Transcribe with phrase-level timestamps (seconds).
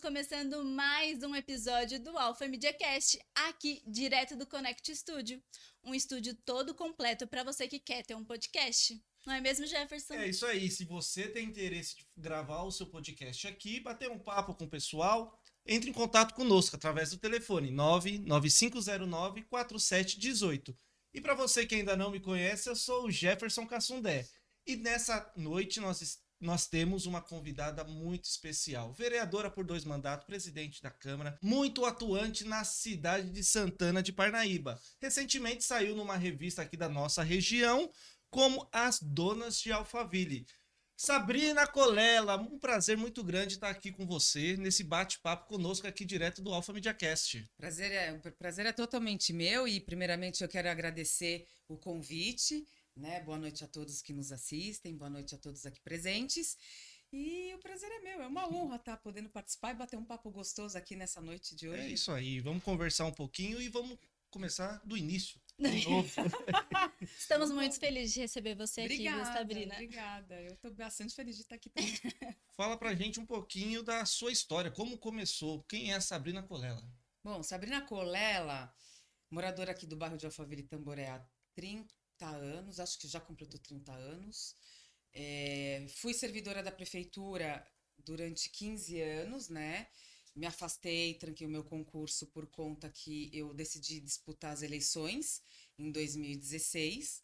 [0.00, 5.42] Começando mais um episódio do Alpha Media Cast, aqui direto do Connect Studio.
[5.84, 8.98] Um estúdio todo completo para você que quer ter um podcast.
[9.26, 10.14] Não é mesmo, Jefferson?
[10.14, 10.70] É isso aí.
[10.70, 14.70] Se você tem interesse de gravar o seu podcast aqui, bater um papo com o
[14.70, 20.74] pessoal, entre em contato conosco através do telefone 99509 4718.
[21.12, 24.26] E para você que ainda não me conhece, eu sou o Jefferson Cassundé.
[24.66, 30.26] E nessa noite nós estamos nós temos uma convidada muito especial, vereadora por dois mandatos,
[30.26, 34.80] presidente da Câmara, muito atuante na cidade de Santana de Parnaíba.
[35.00, 37.90] Recentemente saiu numa revista aqui da nossa região
[38.30, 40.46] como As Donas de Alphaville.
[41.02, 46.42] Sabrina Colela, um prazer muito grande estar aqui com você nesse bate-papo conosco aqui direto
[46.42, 47.42] do Alpha Media Cast.
[47.56, 53.20] Prazer é, prazer é totalmente meu e primeiramente eu quero agradecer o convite né?
[53.20, 56.56] Boa noite a todos que nos assistem, boa noite a todos aqui presentes.
[57.12, 60.30] E o prazer é meu, é uma honra estar podendo participar e bater um papo
[60.30, 61.82] gostoso aqui nessa noite de hoje.
[61.82, 63.98] É isso aí, vamos conversar um pouquinho e vamos
[64.30, 65.40] começar do início.
[67.18, 69.74] Estamos muito felizes de receber você obrigada, aqui, Sabrina.
[69.74, 71.92] Obrigada, eu estou bastante feliz de estar aqui também.
[72.56, 76.82] Fala pra gente um pouquinho da sua história, como começou, quem é a Sabrina Colela?
[77.24, 78.72] Bom, Sabrina Colela,
[79.28, 83.92] moradora aqui do bairro de Alphaville Tamboré há 30 anos, acho que já completou 30
[83.92, 84.54] anos.
[85.12, 87.66] É, fui servidora da prefeitura
[87.98, 89.88] durante 15 anos, né?
[90.34, 95.42] Me afastei, tranquei o meu concurso por conta que eu decidi disputar as eleições
[95.78, 97.22] em 2016,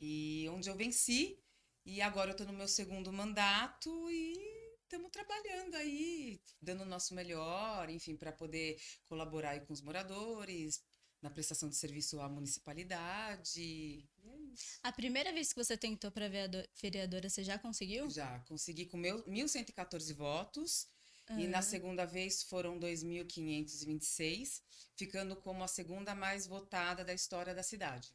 [0.00, 1.38] e onde eu venci.
[1.84, 4.36] E agora eu estou no meu segundo mandato e
[4.82, 10.80] estamos trabalhando aí, dando o nosso melhor, enfim, para poder colaborar com os moradores,
[11.22, 14.04] na prestação de serviço à municipalidade.
[14.84, 16.28] É a primeira vez que você tentou para
[16.74, 18.10] vereadora, você já conseguiu?
[18.10, 20.88] Já, consegui com meu 1.114 votos.
[21.30, 21.38] Uhum.
[21.38, 24.60] E na segunda vez foram 2.526,
[24.96, 28.12] ficando como a segunda mais votada da história da cidade.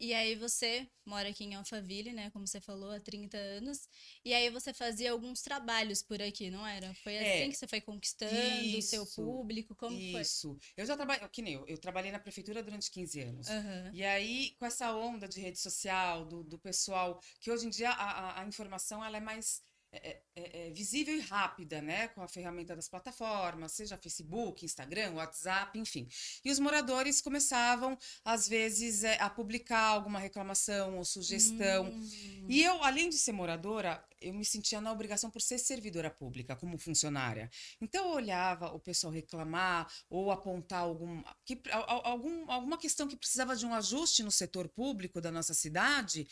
[0.00, 2.30] E aí você mora aqui em Alphaville, né?
[2.30, 3.88] Como você falou, há 30 anos.
[4.24, 6.94] E aí você fazia alguns trabalhos por aqui, não era?
[7.02, 9.74] Foi é, assim que você foi conquistando o seu público?
[9.74, 10.12] Como isso.
[10.12, 10.20] foi?
[10.20, 10.58] Isso.
[10.76, 13.48] Eu já trabalhei, que nem eu, eu trabalhei na prefeitura durante 15 anos.
[13.48, 13.90] Uhum.
[13.92, 17.90] E aí, com essa onda de rede social, do, do pessoal, que hoje em dia
[17.90, 22.08] a, a, a informação ela é mais é, é, é, visível e rápida, né?
[22.08, 26.06] Com a ferramenta das plataformas, seja Facebook, Instagram, WhatsApp, enfim.
[26.44, 31.86] E os moradores começavam, às vezes, é, a publicar alguma reclamação ou sugestão.
[31.86, 32.46] Hum.
[32.48, 36.56] E eu, além de ser moradora, eu me sentia na obrigação por ser servidora pública,
[36.56, 37.50] como funcionária.
[37.80, 43.56] Então eu olhava o pessoal reclamar ou apontar algum, que, algum, alguma questão que precisava
[43.56, 46.26] de um ajuste no setor público da nossa cidade.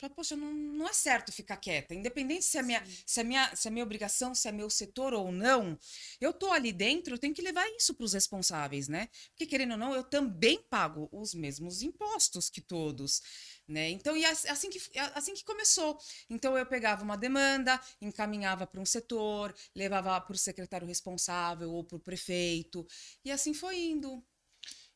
[0.00, 1.94] Falei, poxa, não, não é certo ficar quieta.
[1.94, 5.12] Independente se é, minha, se, é minha, se é minha obrigação, se é meu setor
[5.12, 5.78] ou não,
[6.18, 9.08] eu tô ali dentro, eu tenho que levar isso para os responsáveis, né?
[9.30, 13.20] Porque, querendo ou não, eu também pago os mesmos impostos que todos.
[13.68, 13.90] Né?
[13.90, 14.80] Então, e assim que,
[15.14, 15.98] assim que começou.
[16.30, 21.84] Então, eu pegava uma demanda, encaminhava para um setor, levava para o secretário responsável ou
[21.84, 22.86] para o prefeito,
[23.24, 24.24] e assim foi indo.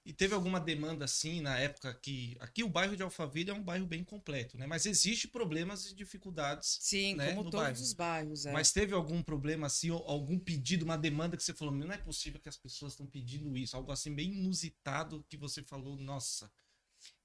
[0.05, 3.63] E teve alguma demanda assim na época que aqui o bairro de Alphaville é um
[3.63, 4.67] bairro bem completo, né?
[4.67, 6.77] Mas existe problemas e dificuldades.
[6.83, 7.81] Sim, né, como todos bairro.
[7.81, 8.47] os bairros.
[8.47, 8.53] É.
[8.53, 12.39] Mas teve algum problema assim, algum pedido, uma demanda que você falou, não é possível
[12.39, 16.53] que as pessoas estão pedindo isso, algo assim bem inusitado que você falou, nossa.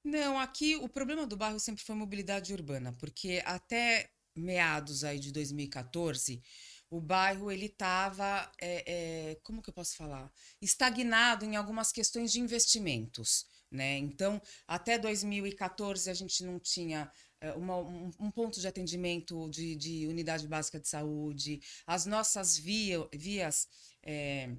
[0.01, 5.33] Não, aqui o problema do bairro sempre foi mobilidade urbana, porque até meados aí de
[5.33, 6.41] 2014
[6.89, 12.31] o bairro ele estava, é, é, como que eu posso falar, estagnado em algumas questões
[12.31, 13.97] de investimentos, né?
[13.97, 17.11] Então, até 2014 a gente não tinha
[17.41, 22.57] é, uma, um, um, ponto de atendimento de, de, unidade básica de saúde, as nossas
[22.57, 23.67] via, vias
[24.03, 24.49] é,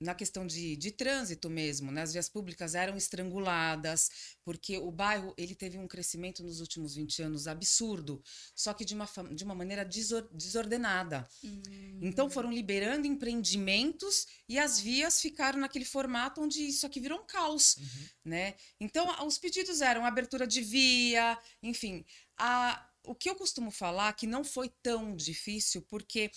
[0.00, 2.02] na questão de, de trânsito mesmo, né?
[2.02, 4.10] as vias públicas eram estranguladas,
[4.44, 8.22] porque o bairro ele teve um crescimento nos últimos 20 anos absurdo,
[8.54, 11.28] só que de uma, de uma maneira desor, desordenada.
[11.44, 11.62] Hum.
[12.02, 17.26] Então foram liberando empreendimentos e as vias ficaram naquele formato onde isso aqui virou um
[17.26, 17.76] caos.
[17.76, 18.06] Uhum.
[18.24, 18.54] Né?
[18.80, 22.04] Então os pedidos eram abertura de via, enfim.
[22.36, 26.30] A, o que eu costumo falar que não foi tão difícil, porque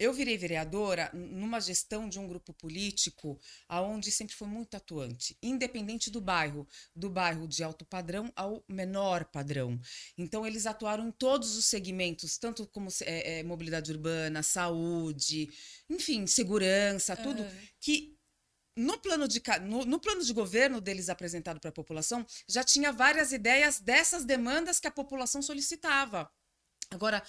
[0.00, 3.38] eu virei vereadora numa gestão de um grupo político
[3.68, 6.66] aonde sempre foi muito atuante, independente do bairro,
[6.96, 9.78] do bairro de alto padrão ao menor padrão.
[10.16, 15.50] Então eles atuaram em todos os segmentos, tanto como é, é, mobilidade urbana, saúde,
[15.88, 17.50] enfim, segurança, tudo uhum.
[17.78, 18.16] que
[18.74, 22.90] no plano, de, no, no, plano de governo deles apresentado para a população, já tinha
[22.90, 26.30] várias ideias dessas demandas que a população solicitava.
[26.90, 27.22] Agora,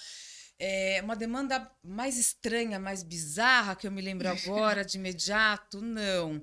[0.64, 6.40] é, uma demanda mais estranha, mais bizarra, que eu me lembro agora de imediato, não.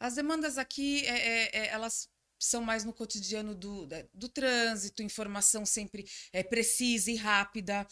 [0.00, 2.08] As demandas aqui, é, é, é elas
[2.40, 7.86] são mais no cotidiano do, do trânsito, informação sempre é, precisa e rápida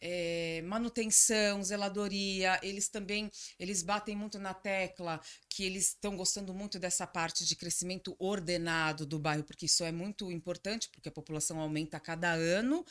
[0.00, 5.20] é, manutenção, zeladoria, eles também eles batem muito na tecla
[5.56, 9.90] que eles estão gostando muito dessa parte de crescimento ordenado do bairro, porque isso é
[9.90, 12.84] muito importante, porque a população aumenta a cada ano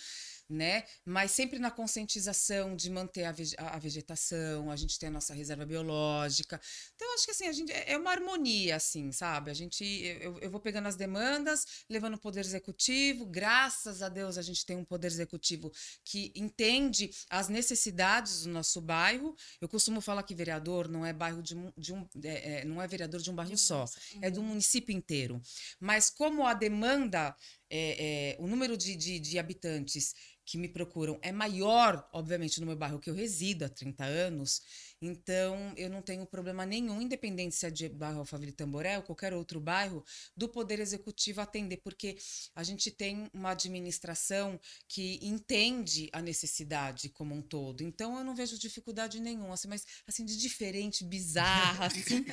[0.49, 0.83] né?
[1.03, 6.61] Mas sempre na conscientização de manter a, vegetação, a gente tem a nossa reserva biológica.
[6.95, 9.49] Então, acho que assim, a gente é, é uma harmonia, assim, sabe?
[9.49, 13.25] A gente, eu, eu vou pegando as demandas, levando o poder executivo.
[13.25, 15.71] Graças a Deus, a gente tem um poder executivo
[16.03, 19.35] que entende as necessidades do nosso bairro.
[19.59, 22.87] Eu costumo falar que vereador não é bairro de, de um, é, é, não é
[22.87, 24.19] vereador de um bairro de só, uhum.
[24.21, 24.47] é do uhum.
[24.47, 25.41] município inteiro.
[25.79, 27.35] Mas como a demanda
[27.69, 30.13] é, é, o número de, de, de, habitantes
[30.45, 34.61] que me procuram é maior, obviamente, no meu bairro que eu resido há 30 anos,
[35.01, 39.33] então eu não tenho problema nenhum, independente se é de bairro Alphaville Tamboré ou qualquer
[39.33, 40.03] outro bairro,
[40.35, 42.17] do Poder Executivo atender, porque
[42.55, 47.81] a gente tem uma administração que entende a necessidade como um todo.
[47.81, 52.25] Então eu não vejo dificuldade nenhuma, assim, mas assim, de diferente, bizarra, assim,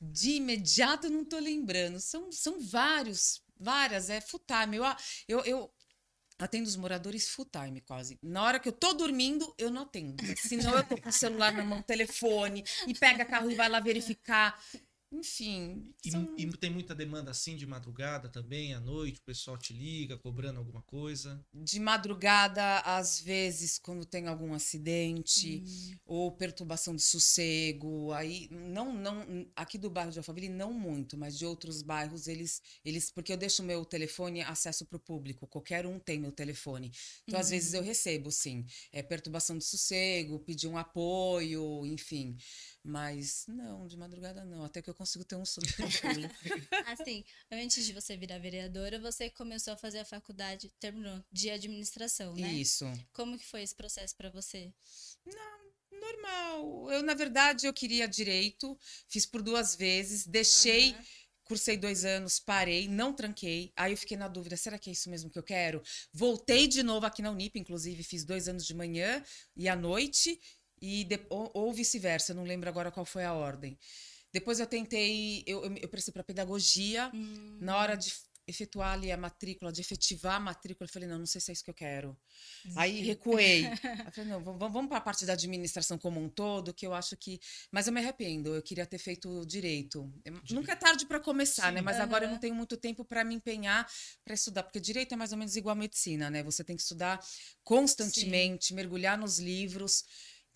[0.00, 2.00] de imediato eu não estou lembrando.
[2.00, 4.76] São, são vários várias, é full time.
[4.76, 4.84] Eu,
[5.28, 5.70] eu, eu
[6.38, 8.18] atendo os moradores full time, quase.
[8.22, 10.16] Na hora que eu tô dormindo, eu não atendo.
[10.36, 13.80] Senão eu tô com o celular na mão, telefone, e pega carro e vai lá
[13.80, 14.58] verificar.
[15.12, 15.94] Enfim.
[16.04, 16.34] E, são...
[16.36, 20.58] e, tem muita demanda assim de madrugada também, à noite, o pessoal te liga cobrando
[20.58, 21.44] alguma coisa?
[21.54, 25.96] De madrugada, às vezes, quando tem algum acidente hum.
[26.04, 28.12] ou perturbação de sossego.
[28.12, 32.60] Aí, não, não, aqui do bairro de Alphaville, não muito, mas de outros bairros, eles.
[32.84, 36.90] eles Porque eu deixo meu telefone acesso para o público, qualquer um tem meu telefone.
[37.26, 37.86] Então, às vezes, eu uhum.
[37.86, 38.66] recebo, sim.
[38.92, 42.36] É, perturbação de sossego, pedir um apoio, enfim.
[42.86, 46.30] Mas não, de madrugada não, até que eu consigo ter um sono tranquilo.
[46.86, 52.32] assim, antes de você virar vereadora, você começou a fazer a faculdade, terminou, de administração,
[52.36, 52.52] né?
[52.52, 52.84] Isso.
[53.12, 54.72] Como que foi esse processo para você?
[55.24, 56.92] Não, normal.
[56.92, 58.78] Eu, na verdade, eu queria direito,
[59.08, 60.92] fiz por duas vezes, deixei.
[60.92, 61.04] Uhum.
[61.42, 63.72] Cursei dois anos, parei, não tranquei.
[63.76, 65.80] Aí eu fiquei na dúvida: será que é isso mesmo que eu quero?
[66.12, 69.24] Voltei de novo aqui na Unip, inclusive, fiz dois anos de manhã
[69.56, 70.40] e à noite
[70.86, 73.76] e de, ou, ou vice-versa, não lembro agora qual foi a ordem.
[74.32, 77.58] Depois eu tentei, eu, eu, eu prestei para pedagogia, hum.
[77.60, 78.12] na hora de
[78.48, 81.52] efetuar ali a matrícula, de efetivar a matrícula, eu falei, não, não sei se é
[81.52, 82.16] isso que eu quero.
[82.76, 83.66] Aí recuei.
[84.06, 86.94] Aí falei, não, vamos, vamos para a parte da administração como um todo, que eu
[86.94, 87.40] acho que.
[87.72, 90.12] Mas eu me arrependo, eu queria ter feito direito.
[90.50, 91.74] Nunca é tarde para começar, Sim.
[91.74, 91.80] né?
[91.80, 93.86] Mas agora eu não tenho muito tempo para me empenhar
[94.24, 96.42] para estudar, porque direito é mais ou menos igual a medicina, né?
[96.44, 97.20] Você tem que estudar
[97.64, 98.74] constantemente, Sim.
[98.74, 100.04] mergulhar nos livros.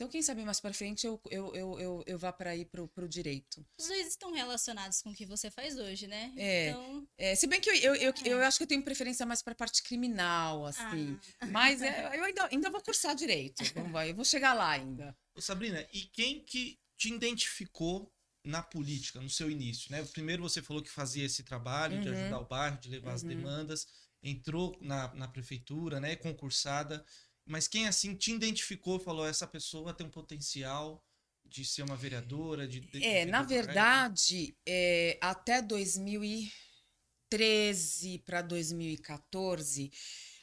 [0.00, 2.88] Então, quem sabe mais para frente eu, eu, eu, eu, eu vá para ir pro,
[2.88, 3.62] pro direito.
[3.78, 6.32] Os dois estão relacionados com o que você faz hoje, né?
[6.38, 6.70] É.
[6.70, 7.08] Então...
[7.18, 8.28] é se bem que eu, eu, eu, é.
[8.28, 11.20] eu acho que eu tenho preferência mais para a parte criminal, assim.
[11.38, 11.46] Ah.
[11.48, 13.62] Mas é, eu ainda, ainda vou cursar direito.
[13.74, 15.14] Vamos, eu vou chegar lá ainda.
[15.34, 18.10] Ô Sabrina, e quem que te identificou
[18.42, 20.02] na política, no seu início, né?
[20.14, 22.00] Primeiro você falou que fazia esse trabalho uhum.
[22.00, 23.16] de ajudar o bairro, de levar uhum.
[23.16, 23.86] as demandas,
[24.22, 26.16] entrou na, na prefeitura, né?
[26.16, 27.04] Concursada
[27.50, 31.04] mas quem assim te identificou falou essa pessoa tem um potencial
[31.44, 39.90] de ser uma vereadora de, de é na verdade é, até 2013 para 2014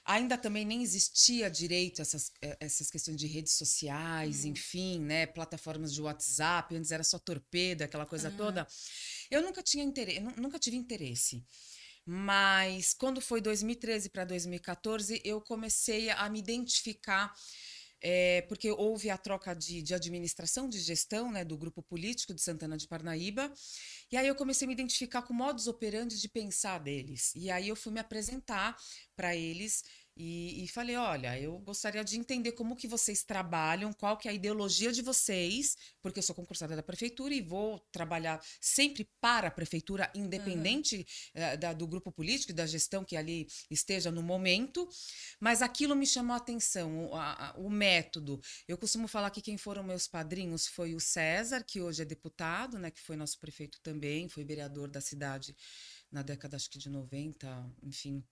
[0.07, 4.51] ainda também nem existia direito essas, é, essas questões de redes sociais, uhum.
[4.51, 8.37] enfim, né, plataformas de WhatsApp, antes era só torpedo, aquela coisa uhum.
[8.37, 8.65] toda.
[9.29, 11.45] Eu nunca tinha interesse, nunca tive interesse.
[12.09, 17.33] Mas quando foi 2013 para 2014, eu comecei a me identificar.
[17.99, 22.39] É, porque houve a troca de, de, administração, de gestão né, do grupo político de
[22.39, 23.51] Santana de Parnaíba,
[24.11, 27.33] e aí eu comecei a me identificar com modus operandi de pensar deles.
[27.35, 28.77] E aí eu fui me apresentar
[29.15, 29.83] para eles
[30.17, 34.31] e, e, falei, olha, eu gostaria de entender como que vocês trabalham, qual que é
[34.31, 39.50] a ideologia de vocês, porque eu sou concursada da prefeitura e vou trabalhar sempre para
[39.50, 41.05] a prefeitura, independente
[41.36, 41.59] uhum.
[41.59, 44.89] da, do grupo político e da gestão que ali esteja no momento.
[45.39, 48.41] Mas aquilo me chamou a atenção, o, a, o método.
[48.67, 52.79] Eu costumo falar que quem foram meus padrinhos foi o César, que hoje é deputado,
[52.79, 55.55] né, que foi nosso prefeito também, foi vereador da cidade
[56.12, 58.24] na década acho que de 90, enfim,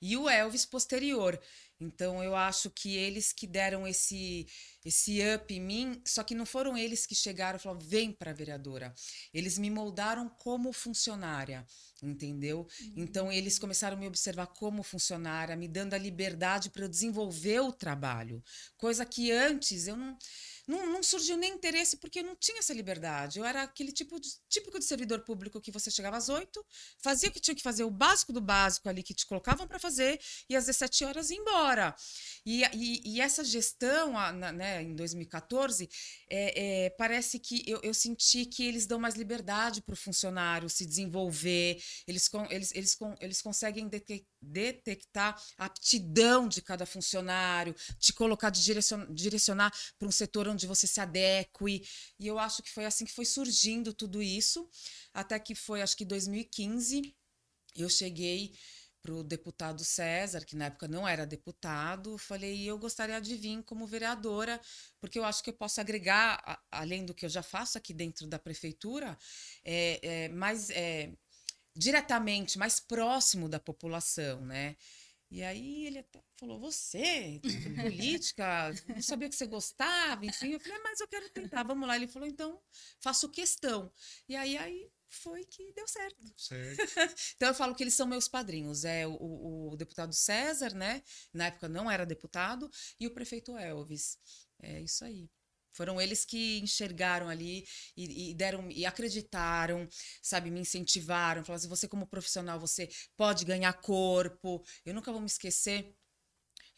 [0.00, 1.40] E o Elvis posterior.
[1.78, 4.46] Então eu acho que eles que deram esse
[4.84, 8.32] esse up em mim, só que não foram eles que chegaram e falaram: "Vem para
[8.32, 8.94] vereadora".
[9.32, 11.66] Eles me moldaram como funcionária,
[12.02, 12.60] entendeu?
[12.80, 12.92] Uhum.
[12.96, 17.60] Então eles começaram a me observar como funcionária, me dando a liberdade para eu desenvolver
[17.60, 18.42] o trabalho,
[18.78, 20.16] coisa que antes eu não
[20.66, 23.38] não, não surgiu nem interesse porque eu não tinha essa liberdade.
[23.38, 26.64] Eu era aquele tipo de, típico de servidor público que você chegava às oito,
[26.98, 29.78] fazia o que tinha que fazer, o básico do básico ali que te colocavam para
[29.78, 31.94] fazer, e às 17 horas ia embora.
[32.44, 35.88] E, e, e essa gestão, a, na, né, em 2014,
[36.28, 40.68] é, é, parece que eu, eu, senti que eles dão mais liberdade para o funcionário
[40.68, 43.88] se desenvolver, eles, eles, eles, eles conseguem
[44.40, 50.66] detectar a aptidão de cada funcionário, te colocar, de direcionar, direcionar para um setor onde
[50.66, 51.86] você se adeque.
[52.18, 54.68] E eu acho que foi assim que foi surgindo tudo isso,
[55.14, 57.14] até que foi, acho que 2015,
[57.76, 58.54] eu cheguei
[59.02, 63.62] para o deputado César, que na época não era deputado, falei, eu gostaria de vir
[63.62, 64.60] como vereadora,
[65.00, 68.26] porque eu acho que eu posso agregar, além do que eu já faço aqui dentro
[68.26, 69.16] da prefeitura,
[69.64, 71.12] é, é, mais é,
[71.76, 74.76] diretamente, mais próximo da população, né?
[75.30, 77.40] E aí ele até falou: Você,
[77.82, 80.52] política, não sabia que você gostava, enfim.
[80.52, 81.96] Eu falei: ah, Mas eu quero tentar, vamos lá.
[81.96, 82.60] Ele falou: Então,
[83.00, 83.92] faço questão.
[84.28, 86.32] E aí, aí foi que deu certo.
[86.36, 86.76] certo.
[87.36, 88.84] então eu falo que eles são meus padrinhos.
[88.84, 91.02] É o, o, o, deputado César, né?
[91.32, 94.18] Na época não era deputado, e o prefeito Elvis.
[94.60, 95.28] É isso aí.
[95.76, 97.64] Foram eles que enxergaram ali
[97.96, 99.86] e, e, deram e acreditaram,
[100.22, 104.64] sabe, me incentivaram, falaram assim, você como profissional, você pode ganhar corpo.
[104.84, 105.94] Eu nunca vou me esquecer.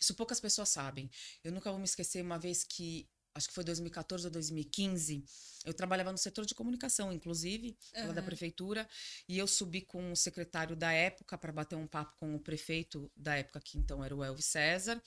[0.01, 1.11] Isso poucas pessoas sabem.
[1.45, 3.09] Eu nunca vou me esquecer uma vez que
[3.39, 5.25] acho que foi 2014 ou 2015,
[5.65, 8.13] eu trabalhava no setor de comunicação, inclusive, uhum.
[8.13, 8.89] da prefeitura,
[9.29, 13.11] e eu subi com o secretário da época para bater um papo com o prefeito
[13.17, 15.03] da época, que então era o Elvis César,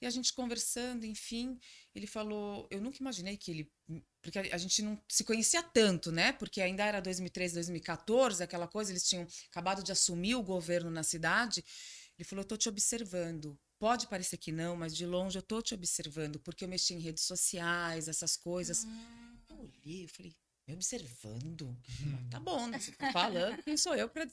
[0.00, 1.58] e a gente conversando, enfim,
[1.94, 3.72] ele falou, eu nunca imaginei que ele
[4.22, 6.32] porque a gente não se conhecia tanto, né?
[6.32, 11.02] Porque ainda era 2013, 2014, aquela coisa, eles tinham acabado de assumir o governo na
[11.02, 11.62] cidade.
[12.18, 13.58] Ele falou: "Eu tô te observando.
[13.84, 16.98] Pode parecer que não, mas de longe eu tô te observando, porque eu mexi em
[16.98, 18.86] redes sociais, essas coisas.
[18.86, 19.36] Hum.
[19.50, 20.34] Eu olhei, eu falei,
[20.66, 21.66] me observando?
[22.00, 22.30] Hum.
[22.30, 22.78] Tá bom, né?
[22.78, 24.26] Você tá falando, quem sou eu para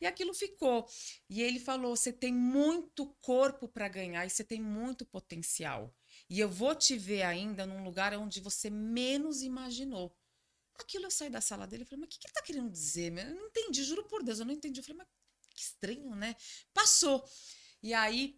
[0.00, 0.88] E aquilo ficou.
[1.30, 5.94] E ele falou: você tem muito corpo para ganhar e você tem muito potencial.
[6.28, 10.12] E eu vou te ver ainda num lugar onde você menos imaginou.
[10.80, 12.72] Aquilo eu saí da sala dele e falei, mas o que, que ele tá querendo
[12.72, 13.16] dizer?
[13.16, 14.80] Eu não entendi, juro por Deus, eu não entendi.
[14.80, 15.06] Eu falei, mas
[15.54, 16.34] que estranho, né?
[16.72, 17.24] Passou.
[17.80, 18.36] E aí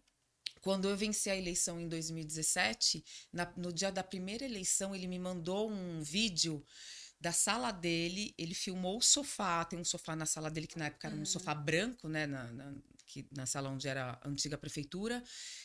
[0.67, 5.17] quando eu venci a eleição em 2017, na, no dia da primeira eleição, ele me
[5.17, 6.61] mandou um vídeo
[7.21, 10.87] da sala dele, ele filmou o sofá, tem um sofá na sala dele que na
[10.87, 12.75] época era um sofá branco, né, na, na,
[13.07, 15.23] que, na sala onde era a antiga prefeitura.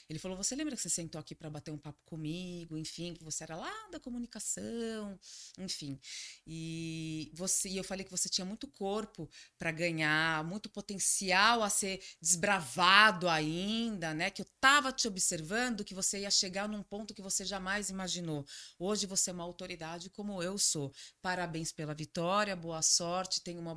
[0.09, 2.77] Ele falou: Você lembra que você sentou aqui para bater um papo comigo?
[2.77, 5.19] Enfim, que você era lá da comunicação,
[5.59, 5.99] enfim.
[6.47, 11.69] E você, e eu falei que você tinha muito corpo para ganhar, muito potencial a
[11.69, 14.31] ser desbravado ainda, né?
[14.31, 18.47] Que eu tava te observando, que você ia chegar num ponto que você jamais imaginou.
[18.79, 20.93] Hoje você é uma autoridade como eu sou.
[21.21, 23.75] Parabéns pela vitória, boa sorte, tenha uma,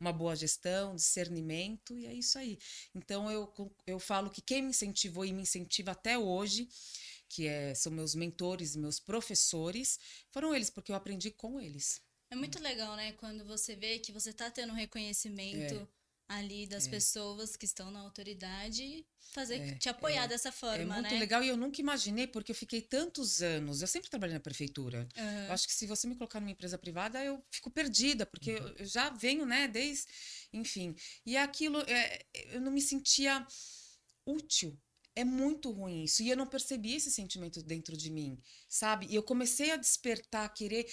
[0.00, 2.58] uma boa gestão, discernimento, e é isso aí.
[2.94, 3.52] Então eu,
[3.86, 6.68] eu falo que quem me incentivou e me incentiva até hoje,
[7.28, 9.98] que é, são meus mentores, meus professores,
[10.30, 12.00] foram eles, porque eu aprendi com eles.
[12.30, 13.12] É muito legal, né?
[13.12, 15.74] Quando você vê que você está tendo um reconhecimento.
[15.74, 16.90] É ali das é.
[16.90, 21.18] pessoas que estão na autoridade fazer é, te apoiar é, dessa forma, é muito né?
[21.18, 25.08] legal e eu nunca imaginei porque eu fiquei tantos anos, eu sempre trabalhei na prefeitura.
[25.16, 25.46] Uhum.
[25.46, 28.68] Eu acho que se você me colocar numa empresa privada, eu fico perdida, porque uhum.
[28.68, 30.06] eu, eu, já venho, né, desde,
[30.52, 30.94] enfim.
[31.26, 33.44] E aquilo é, eu não me sentia
[34.24, 34.78] útil.
[35.16, 36.22] É muito ruim isso.
[36.22, 39.06] E eu não percebi esse sentimento dentro de mim, sabe?
[39.06, 40.86] E eu comecei a despertar, a querer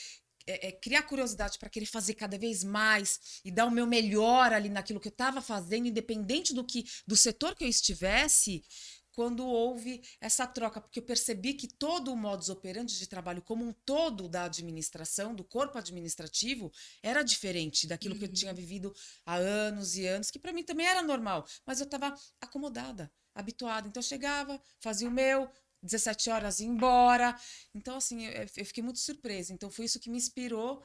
[0.47, 4.53] é, é, criar curiosidade para querer fazer cada vez mais e dar o meu melhor
[4.53, 8.63] ali naquilo que eu estava fazendo, independente do que do setor que eu estivesse,
[9.13, 13.65] quando houve essa troca, porque eu percebi que todo o modus operandi de trabalho como
[13.65, 16.71] um todo da administração, do corpo administrativo,
[17.03, 18.19] era diferente daquilo uhum.
[18.19, 18.57] que eu tinha uhum.
[18.57, 18.93] vivido
[19.25, 23.87] há anos e anos, que para mim também era normal, mas eu estava acomodada, habituada.
[23.87, 25.49] Então eu chegava, fazia o meu,
[25.81, 27.35] 17 horas e embora.
[27.73, 29.53] Então, assim, eu, eu, fiquei muito surpresa.
[29.53, 30.83] Então, foi isso que me inspirou.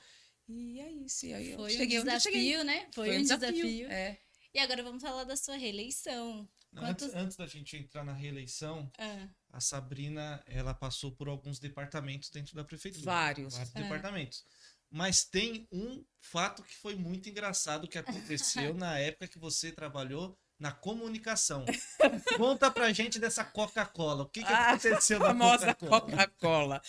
[0.49, 1.27] E é isso.
[1.27, 2.89] E aí foi eu cheguei um desafio, né?
[2.93, 3.53] Foi, foi um desafio.
[3.53, 3.91] desafio.
[3.91, 4.19] É.
[4.55, 6.49] E agora vamos falar da sua reeleição.
[6.75, 7.09] Quantos...
[7.09, 9.29] Antes, antes, da gente entrar na reeleição, ah.
[9.53, 13.05] a Sabrina ela passou por alguns departamentos dentro da prefeitura.
[13.05, 13.55] Vários.
[13.55, 13.81] Vários ah.
[13.83, 14.45] departamentos.
[14.91, 20.39] Mas tem um fato que foi muito engraçado que aconteceu na época que você trabalhou
[20.59, 21.65] na comunicação.
[22.37, 24.25] Conta pra gente dessa Coca-Cola.
[24.25, 26.83] O que, que ah, aconteceu na famosa Coca-Cola?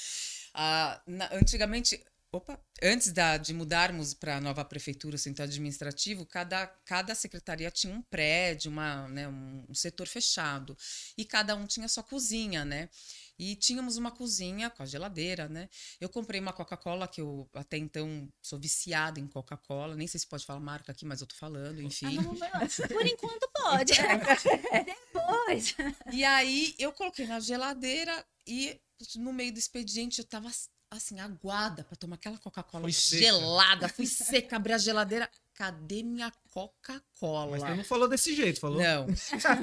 [0.53, 1.01] ah,
[1.33, 7.13] antigamente, opa, antes da, de mudarmos para a nova prefeitura, o centro administrativo, cada, cada
[7.13, 10.77] secretaria tinha um prédio, uma, né, um, um setor fechado.
[11.17, 12.89] E cada um tinha sua cozinha, né?
[13.39, 15.69] E tínhamos uma cozinha com a geladeira, né?
[15.99, 19.95] Eu comprei uma Coca-Cola, que eu até então sou viciada em Coca-Cola.
[19.95, 22.17] Nem sei se pode falar marca aqui, mas eu tô falando, enfim.
[22.17, 22.37] Ah, não, não,
[22.87, 23.93] por enquanto pode.
[24.85, 25.75] Depois.
[26.11, 28.79] E aí eu coloquei na geladeira e
[29.15, 30.49] no meio do expediente eu tava
[30.89, 33.89] assim, aguada para tomar aquela Coca-Cola gelada.
[33.89, 35.29] Fui seca, abri a geladeira.
[35.57, 37.57] Cadê minha Coca-Cola?
[37.57, 38.79] Mas você não falou desse jeito, falou?
[38.79, 39.07] Não.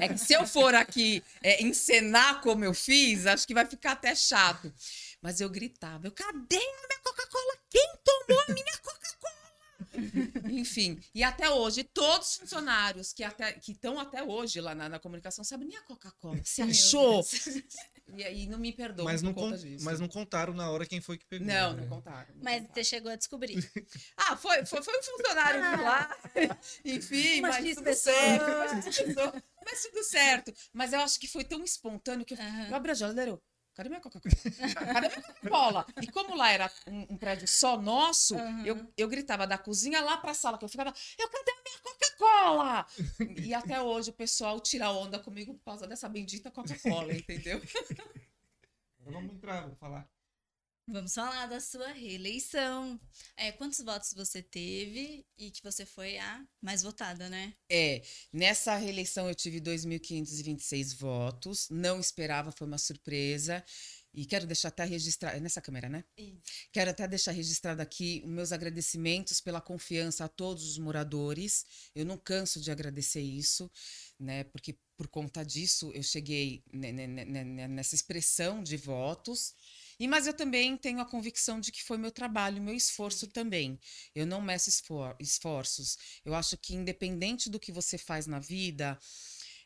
[0.02, 3.92] É que se eu for aqui é, encenar como eu fiz, acho que vai ficar
[3.92, 4.74] até chato.
[5.22, 7.54] Mas eu gritava: eu, cadê a minha Coca-Cola?
[7.70, 9.03] Quem tomou a minha Coca-Cola?
[10.50, 13.22] Enfim, e até hoje, todos os funcionários que
[13.68, 16.40] estão até, até hoje lá na, na comunicação sabem nem a Coca-Cola.
[16.42, 17.24] Você achou?
[18.16, 19.82] E aí não me perdoam mas não conta disso.
[19.82, 21.46] Mas não contaram na hora quem foi que pegou.
[21.46, 21.82] Não, né?
[21.82, 22.34] não contaram.
[22.34, 22.74] Não mas contaram.
[22.74, 23.56] você chegou a descobrir.
[24.16, 25.80] ah, foi, foi, foi um funcionário ah.
[25.80, 26.16] lá.
[26.84, 28.44] Enfim, mas, tudo certo.
[28.46, 28.84] Mas,
[29.64, 30.54] mas tudo certo.
[30.72, 32.66] Mas eu acho que foi tão espontâneo que eu, uhum.
[32.68, 33.40] eu abri a geladeira.
[33.74, 34.34] Cadê minha Coca-Cola?
[34.74, 35.86] Cadê minha Coca-Cola?
[36.00, 38.64] E como lá era um, um prédio só nosso, uhum.
[38.64, 41.78] eu, eu gritava da cozinha lá pra sala, que eu ficava, eu cadê a minha
[41.82, 42.86] Coca-Cola?
[43.44, 47.60] E até hoje o pessoal tira onda comigo por causa dessa bendita Coca-Cola, entendeu?
[49.00, 50.08] Vamos entrar, vou falar.
[50.86, 53.00] Vamos falar da sua reeleição.
[53.36, 57.54] É, quantos votos você teve e que você foi a mais votada, né?
[57.70, 63.64] É, nessa reeleição eu tive 2.526 votos, não esperava, foi uma surpresa.
[64.12, 66.04] E quero deixar até registrado, é nessa câmera, né?
[66.16, 66.40] Isso.
[66.70, 71.64] Quero até deixar registrado aqui os meus agradecimentos pela confiança a todos os moradores.
[71.94, 73.68] Eu não canso de agradecer isso,
[74.20, 74.44] né?
[74.44, 79.54] Porque por conta disso eu cheguei nessa expressão de votos.
[79.98, 83.78] E mas eu também tenho a convicção de que foi meu trabalho, meu esforço também.
[84.14, 85.96] Eu não meço esfor esforços.
[86.24, 88.98] Eu acho que independente do que você faz na vida,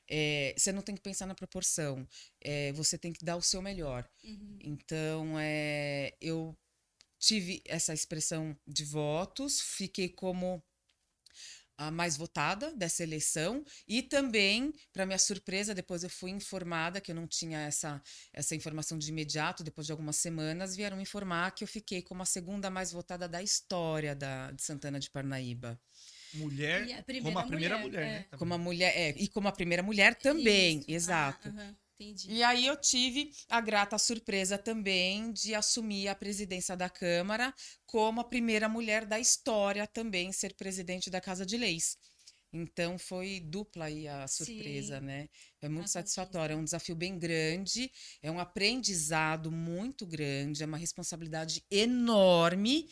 [0.09, 2.07] é, você não tem que pensar na proporção.
[2.41, 4.09] É, você tem que dar o seu melhor.
[4.25, 4.59] Uhum.
[4.61, 6.57] Então, é, eu
[7.19, 10.63] tive essa expressão de votos, fiquei como
[11.79, 17.13] a mais votada dessa eleição e também, para minha surpresa, depois eu fui informada que
[17.13, 21.53] eu não tinha essa, essa informação de imediato, depois de algumas semanas vieram me informar
[21.53, 25.81] que eu fiquei como a segunda mais votada da história da, de Santana de Parnaíba.
[26.35, 28.17] Mulher, como a primeira mulher, mulher né?
[28.17, 28.19] é.
[28.19, 28.39] né?
[28.39, 30.91] Como a mulher, é, e como a primeira mulher também, Isso.
[30.91, 31.49] exato.
[31.57, 32.31] Ah, Entendi.
[32.31, 37.53] E aí eu tive a grata surpresa também de assumir a presidência da Câmara
[37.85, 41.99] como a primeira mulher da história também ser presidente da Casa de Leis.
[42.53, 45.07] Então foi dupla aí a surpresa, Sim.
[45.07, 45.29] né?
[45.61, 47.91] É muito satisfatório, é um desafio bem grande,
[48.23, 52.89] é um aprendizado muito grande, é uma responsabilidade enorme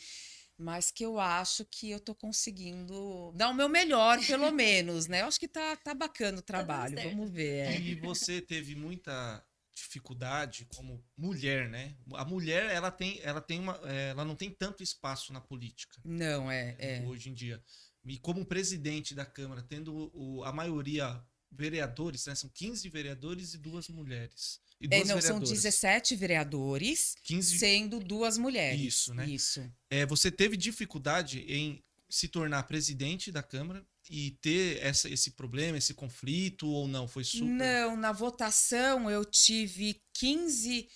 [0.57, 5.21] mas que eu acho que eu tô conseguindo dar o meu melhor, pelo menos, né?
[5.21, 7.67] Eu acho que tá, tá bacana o tá trabalho, vamos ver.
[7.67, 7.79] É.
[7.79, 9.43] E você teve muita
[9.75, 11.95] dificuldade como mulher, né?
[12.13, 16.01] A mulher, ela tem, ela tem uma, é, ela não tem tanto espaço na política.
[16.03, 17.01] Não, é, é.
[17.05, 17.61] Hoje em dia.
[18.03, 21.21] E como presidente da Câmara, tendo o, a maioria
[21.57, 22.35] vereadores, né?
[22.35, 24.59] São 15 vereadores e duas mulheres.
[24.79, 27.57] E é, não, são 17 vereadores, 15...
[27.57, 28.79] sendo duas mulheres.
[28.79, 29.27] Isso, né?
[29.27, 29.69] Isso.
[29.89, 35.77] É, você teve dificuldade em se tornar presidente da Câmara e ter essa, esse problema,
[35.77, 37.07] esse conflito ou não?
[37.07, 37.45] Foi super.
[37.45, 40.87] Não, na votação eu tive 15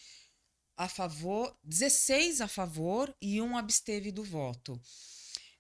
[0.78, 4.80] a favor, 16 a favor e um absteve do voto.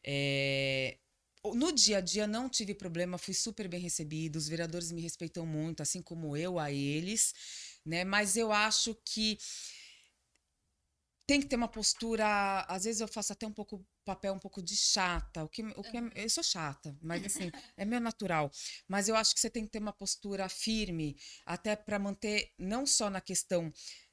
[0.03, 0.97] É,
[1.43, 5.45] no dia a dia não tive problema, fui super bem recebido, os vereadores me respeitam
[5.45, 7.33] muito, assim como eu a eles
[7.85, 8.03] né?
[8.03, 9.37] Mas eu acho que
[11.27, 12.61] tem que ter uma postura.
[12.67, 15.83] Às vezes eu faço até um pouco papel um pouco de chata, o que, o
[15.83, 18.51] que é, eu sou chata, mas assim é meu natural.
[18.87, 22.85] Mas eu acho que você tem que ter uma postura firme, até para manter não
[22.85, 23.71] só na questão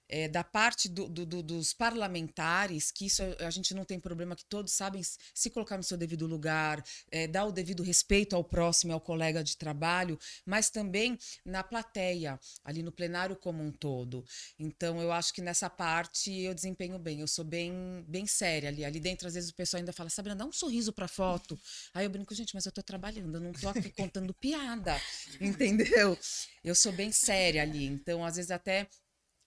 [0.09, 4.35] é, da parte do, do, do, dos parlamentares, que isso a gente não tem problema,
[4.35, 5.03] que todos sabem
[5.35, 9.45] se colocar no seu devido lugar, é, dar o devido respeito ao próximo, ao colega
[9.45, 14.25] de trabalho, mas também na plateia, ali no plenário como um todo.
[14.59, 18.85] Então, eu acho que nessa parte eu desempenho bem, eu sou bem, bem séria ali.
[18.85, 21.59] Ali dentro, às vezes, o pessoal ainda fala, Sabrina, dá um sorriso pra foto.
[21.93, 25.01] Aí eu brinco, gente, mas eu tô trabalhando, eu não tô aqui contando piada,
[25.41, 26.19] entendeu?
[26.65, 27.85] Eu sou bem séria ali.
[27.85, 28.89] Então, às vezes, até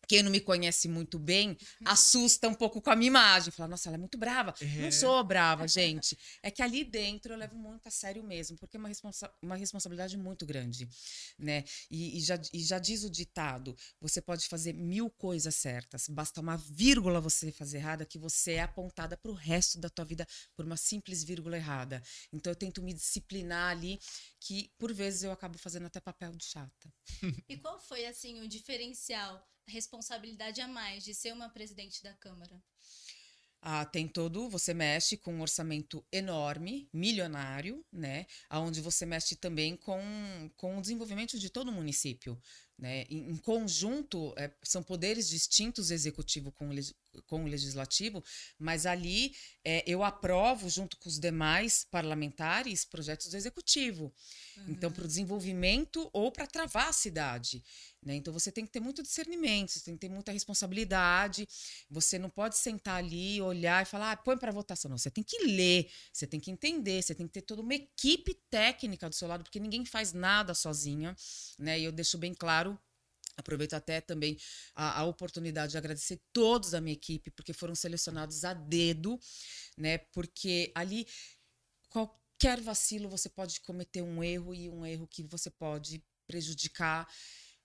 [0.08, 3.52] quem não me conhece muito bem assusta um pouco com a minha imagem.
[3.52, 4.54] Fala, nossa, ela é muito brava.
[4.60, 4.66] É.
[4.82, 6.18] Não sou brava, gente.
[6.44, 9.56] É que ali dentro eu levo muito a sério mesmo, porque é uma, responsa uma
[9.56, 10.90] responsabilidade muito grande,
[11.38, 11.64] né?
[11.90, 16.42] E, e, já, e já diz o ditado: você pode fazer mil coisas certas, basta
[16.42, 20.28] uma vírgula você fazer errada que você é apontada para o resto da tua vida
[20.56, 22.02] por uma simples vírgula errada.
[22.34, 24.00] Então eu tento me disciplinar ali,
[24.40, 26.94] que por vezes eu acabo fazendo até papel de chata.
[27.48, 29.51] E qual foi assim o diferencial?
[29.68, 32.62] Responsabilidade a mais de ser uma presidente da Câmara?
[33.64, 38.26] Ah, tem todo, você mexe com um orçamento enorme, milionário, né?
[38.50, 40.02] Onde você mexe também com,
[40.58, 42.42] com o desenvolvimento de todo o município.
[42.76, 43.04] Né?
[43.04, 46.72] Em, em conjunto, é, são poderes distintos executivo com,
[47.26, 48.24] com o legislativo,
[48.58, 54.14] mas ali é, eu aprovo, junto com os demais parlamentares, projetos do executivo.
[54.54, 54.72] Então, uhum.
[54.82, 57.64] Então, para o desenvolvimento ou para travar a cidade.
[58.04, 58.16] Né?
[58.16, 61.48] Então você tem que ter muito discernimento, você tem que ter muita responsabilidade.
[61.90, 64.90] Você não pode sentar ali, olhar e falar, ah, põe para votação.
[64.90, 67.76] Não, você tem que ler, você tem que entender, você tem que ter toda uma
[67.76, 71.16] equipe técnica do seu lado, porque ninguém faz nada sozinha.
[71.60, 71.80] Né?
[71.80, 72.80] E eu deixo bem claro
[73.42, 74.38] Aproveito até também
[74.74, 79.20] a, a, oportunidade de agradecer todos da minha equipe, porque foram selecionados a dedo,
[79.78, 79.98] né?
[80.14, 81.06] Porque ali
[81.90, 87.08] qualquer vacilo você pode cometer um erro e um erro que você pode prejudicar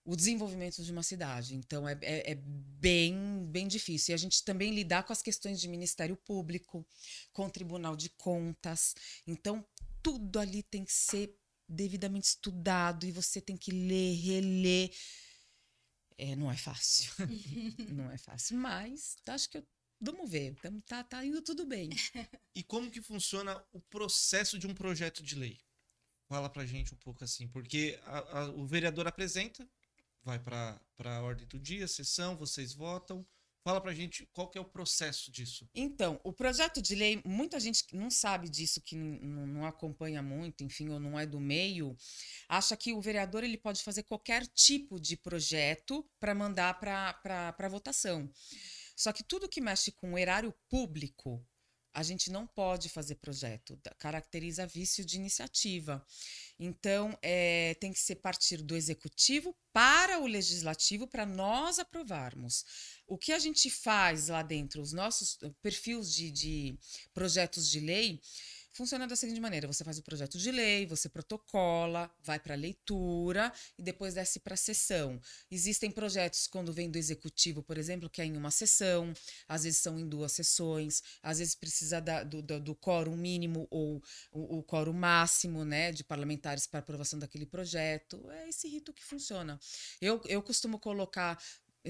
[0.07, 1.57] o desenvolvimento de uma cidade.
[1.57, 4.13] Então, é, é, é, bem, bem difícil.
[4.13, 6.87] E a gente também lidar com as questões de Ministério Público,
[7.33, 8.95] com o Tribunal de Contas.
[9.27, 9.67] Então,
[10.01, 11.37] tudo ali tem que ser
[11.69, 14.91] devidamente estudado e você tem que ler, reler.
[16.19, 17.13] É, não é fácil.
[17.93, 19.67] não é fácil, mas acho que eu
[20.01, 20.55] Vamos ver,
[20.87, 21.89] tá, tá indo tudo bem.
[22.55, 25.59] E como que funciona o processo de um projeto de lei?
[26.29, 29.67] Fala pra gente um pouco assim, porque a, a, o vereador apresenta,
[30.23, 33.27] vai para a ordem do dia, sessão, vocês votam.
[33.67, 35.69] Fala para a gente qual que é o processo disso.
[35.75, 40.63] Então, o projeto de lei, muita gente não sabe disso, que não, não acompanha muito,
[40.63, 41.97] enfim, ou não é do meio,
[42.49, 48.31] acha que o vereador ele pode fazer qualquer tipo de projeto para mandar para votação.
[48.95, 51.45] Só que tudo que mexe com o erário público,
[51.97, 56.07] a gente não pode fazer projeto, caracteriza vício de iniciativa.
[56.61, 62.67] Então, é, tem que ser partir do executivo para o legislativo para nós aprovarmos.
[63.07, 66.79] O que a gente faz lá dentro, os nossos perfis de, de
[67.15, 68.21] projetos de lei,
[68.77, 72.57] funciona da seguinte maneira: você faz o projeto de lei, você protocola, vai para a
[72.57, 75.21] leitura e depois desce para a sessão.
[75.51, 79.13] Existem projetos quando vem do executivo, por exemplo, que é em uma sessão,
[79.49, 83.67] às vezes são em duas sessões, às vezes precisa da, do, do, do quórum mínimo
[83.71, 88.31] ou o, o quórum máximo né, de parlamentares para aprovação daquele projeto.
[88.31, 89.59] É esse rito que funciona.
[90.01, 91.39] Eu, eu costumo colocar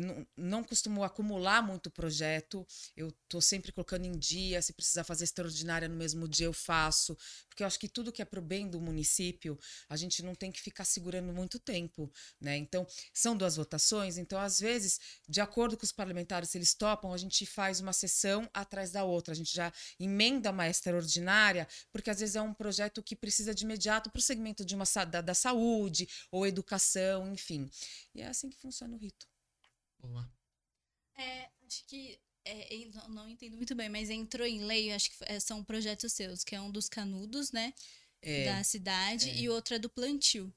[0.01, 5.25] não, não costumo acumular muito projeto, eu estou sempre colocando em dia, se precisar fazer
[5.25, 7.17] extraordinária no mesmo dia eu faço,
[7.49, 10.35] porque eu acho que tudo que é para o bem do município, a gente não
[10.35, 12.57] tem que ficar segurando muito tempo, né?
[12.57, 17.13] Então, são duas votações, então às vezes, de acordo com os parlamentares, se eles topam,
[17.13, 22.11] a gente faz uma sessão atrás da outra, a gente já emenda uma extraordinária, porque
[22.11, 25.21] às vezes é um projeto que precisa de imediato para o segmento de uma, da,
[25.21, 27.71] da saúde ou educação, enfim.
[28.15, 29.27] E é assim que funciona o rito.
[29.99, 30.31] Boa.
[31.17, 32.19] É, acho que.
[32.45, 36.45] É, não, entendo muito bem, mas entrou em lei, acho que é, são projetos seus,
[36.45, 37.75] que é um dos canudos, né?
[38.23, 39.37] É, da cidade, é.
[39.37, 40.53] e outro é do plantio.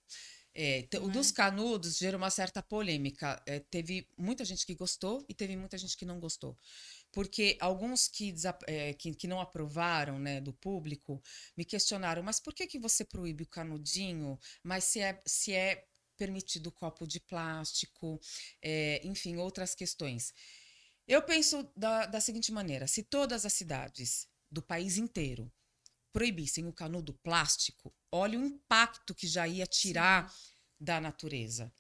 [0.53, 3.41] É, o dos canudos gerou uma certa polêmica.
[3.45, 6.57] É, teve muita gente que gostou e teve muita gente que não gostou.
[7.11, 8.33] Porque alguns que,
[8.67, 11.21] é, que, que, não aprovaram né, do público
[11.55, 14.39] me questionaram, mas por que, que você proíbe o canudinho?
[14.63, 15.87] Mas se é, se é
[16.19, 18.19] permitido copo de plástico,
[18.61, 20.33] é, enfim, outras questões.
[21.07, 25.51] Eu penso da, da seguinte maneira: se todas as cidades do país inteiro
[26.11, 30.35] proibissem o canudo plástico, olha o impacto que já ia tirar Sim.
[30.79, 31.73] da natureza.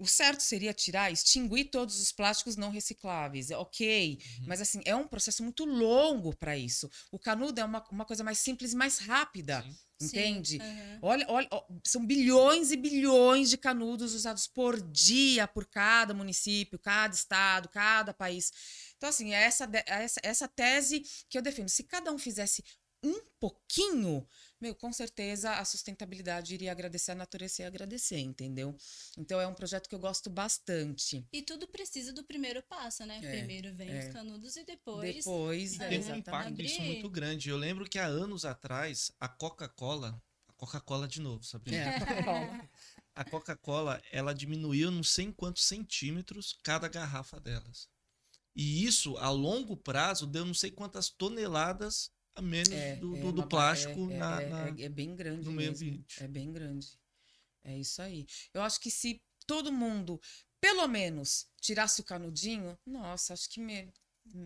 [0.00, 4.44] O certo seria tirar, extinguir todos os plásticos não recicláveis, ok, uhum.
[4.46, 6.90] mas assim, é um processo muito longo para isso.
[7.12, 9.62] O canudo é uma, uma coisa mais simples e mais rápida.
[9.62, 10.06] Sim.
[10.06, 10.58] Entende?
[10.58, 10.98] Uhum.
[11.02, 11.48] Olha, olha,
[11.86, 18.14] são bilhões e bilhões de canudos usados por dia por cada município, cada estado, cada
[18.14, 18.50] país.
[18.96, 21.68] Então, assim, é essa, é essa, essa tese que eu defendo.
[21.68, 22.64] Se cada um fizesse
[23.02, 24.26] um pouquinho,
[24.60, 28.76] meu, com certeza a sustentabilidade iria agradecer a natureza e agradecer, entendeu?
[29.16, 31.26] Então é um projeto que eu gosto bastante.
[31.32, 33.20] E tudo precisa do primeiro passo, né?
[33.22, 34.06] É, Primeiro vem é.
[34.06, 35.16] os canudos e depois.
[35.16, 37.48] Depois, é, tem um impacto disso muito grande.
[37.48, 41.74] Eu lembro que há anos atrás, a Coca-Cola, a Coca-Cola de novo, sabe?
[41.74, 42.68] É, a Coca-Cola.
[43.14, 47.88] a Coca-Cola, ela diminuiu não sei em quantos centímetros cada garrafa delas.
[48.54, 53.20] E isso, a longo prazo, deu não sei quantas toneladas a menos É, do, é
[53.20, 55.88] do- ba- plástico é, na, é, na- é- é bem grande no meio mesmo.
[55.88, 56.22] ambiente.
[56.22, 56.98] É bem grande.
[57.64, 58.26] É isso aí.
[58.54, 60.20] Eu acho que se todo mundo,
[60.60, 63.92] pelo menos, tirasse o canudinho, nossa, acho que me,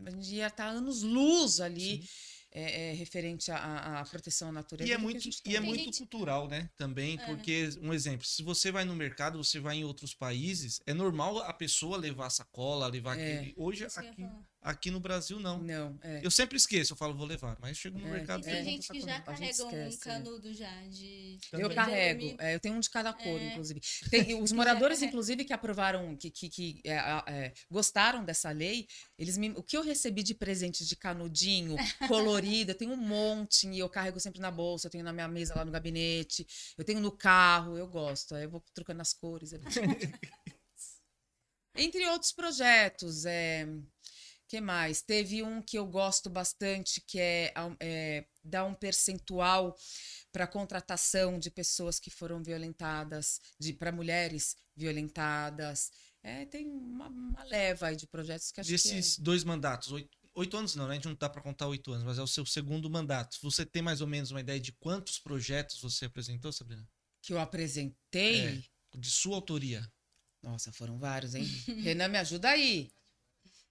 [0.06, 2.08] a gente ia estar anos luz ali Sim.
[2.54, 4.88] É, é, referente à- à, proteção à natureza.
[4.88, 6.70] E é muito, tá e é muito gente- cultural, né?
[6.76, 7.26] Também, É.
[7.26, 11.38] porque, um exemplo, se você vai no mercado, você vai em outros países, é normal
[11.38, 13.38] a pessoa levar sacola, levar É.
[13.38, 13.54] aquele.
[13.56, 14.24] Hoje, aqui,
[14.62, 15.60] aqui no Brasil, não.
[15.60, 16.20] Não, é.
[16.22, 18.10] Eu sempre esqueço, eu falo, vou levar, mas chego no É.
[18.12, 21.38] mercado E tem gente que já carrega um esquece, canudo já de.
[21.50, 21.66] Também.
[21.66, 23.48] Eu carrego, é, eu tenho um de cada cor, É.
[23.48, 23.80] inclusive.
[24.10, 24.52] Tem- os
[24.88, 26.94] moradores, inclusive, que aprovaram, que, que, que, é,
[27.26, 28.86] é, gostaram dessa lei,
[29.18, 33.68] eles me, o que eu recebi de presente de canudinho, colorido, eu tenho um monte,
[33.68, 36.84] e eu carrego sempre na bolsa, eu tenho na minha mesa lá no gabinete, eu
[36.84, 39.52] tenho no carro, eu gosto, aí eu vou trocando as cores.
[39.52, 39.58] é
[41.76, 43.66] Entre outros projetos, é,
[44.46, 45.02] que mais?
[45.02, 49.76] Teve um que eu gosto bastante, que é, é dar um percentual
[50.30, 53.40] para contratação de pessoas que foram violentadas,
[53.78, 55.90] para mulheres violentadas.
[56.22, 60.16] É, tem uma, uma leva aí de projetos que acho Desses que dois mandatos, oito,
[60.34, 60.92] oito anos não, né?
[60.92, 63.38] A gente não dá para contar oito anos, mas é o seu segundo mandato.
[63.42, 66.86] Você tem mais ou menos uma ideia de quantos projetos você apresentou, Sabrina?
[67.24, 68.58] que eu apresentei.
[68.58, 68.62] É.
[68.96, 69.90] De sua autoria.
[70.42, 71.44] Nossa, foram vários, hein?
[71.82, 72.92] Renan, me ajuda aí.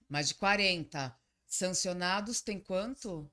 [0.08, 1.16] Mais de 40.
[1.46, 3.30] Sancionados tem quanto?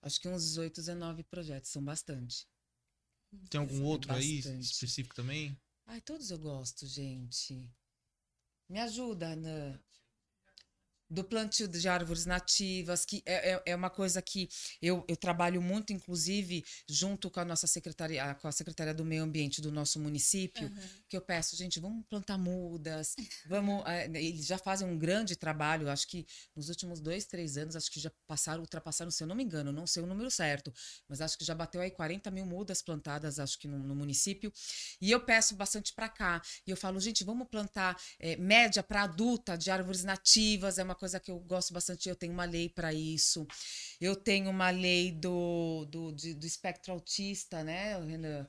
[0.00, 2.48] Acho que uns 18, 19 projetos, são bastante.
[3.50, 4.64] Tem algum outro aí Bastante.
[4.64, 5.56] específico também?
[5.86, 7.70] Ai, todos eu gosto, gente.
[8.68, 9.84] Me ajuda, Ana.
[11.10, 14.48] Do plantio de árvores nativas, que é, é, é uma coisa que
[14.82, 19.22] eu, eu trabalho muito, inclusive, junto com a nossa secretaria, com a Secretaria do Meio
[19.22, 20.88] Ambiente do nosso município, Aham.
[21.08, 23.14] que eu peço, gente, vamos plantar mudas,
[23.46, 23.82] vamos.
[23.86, 27.90] eh, eles já fazem um grande trabalho, acho que nos últimos dois, três anos, acho
[27.90, 30.72] que já passaram, ultrapassaram, se eu não me engano, não sei o número certo,
[31.08, 34.52] mas acho que já bateu aí 40 mil mudas plantadas, acho que no, no município.
[35.00, 36.42] E eu peço bastante para cá.
[36.66, 40.94] E eu falo, gente, vamos plantar eh, média para adulta de árvores nativas, é uma
[40.98, 43.46] coisa que eu gosto bastante, eu tenho uma lei para isso.
[44.00, 48.46] Eu tenho uma lei do, do, de- do espectro autista, né, Renan?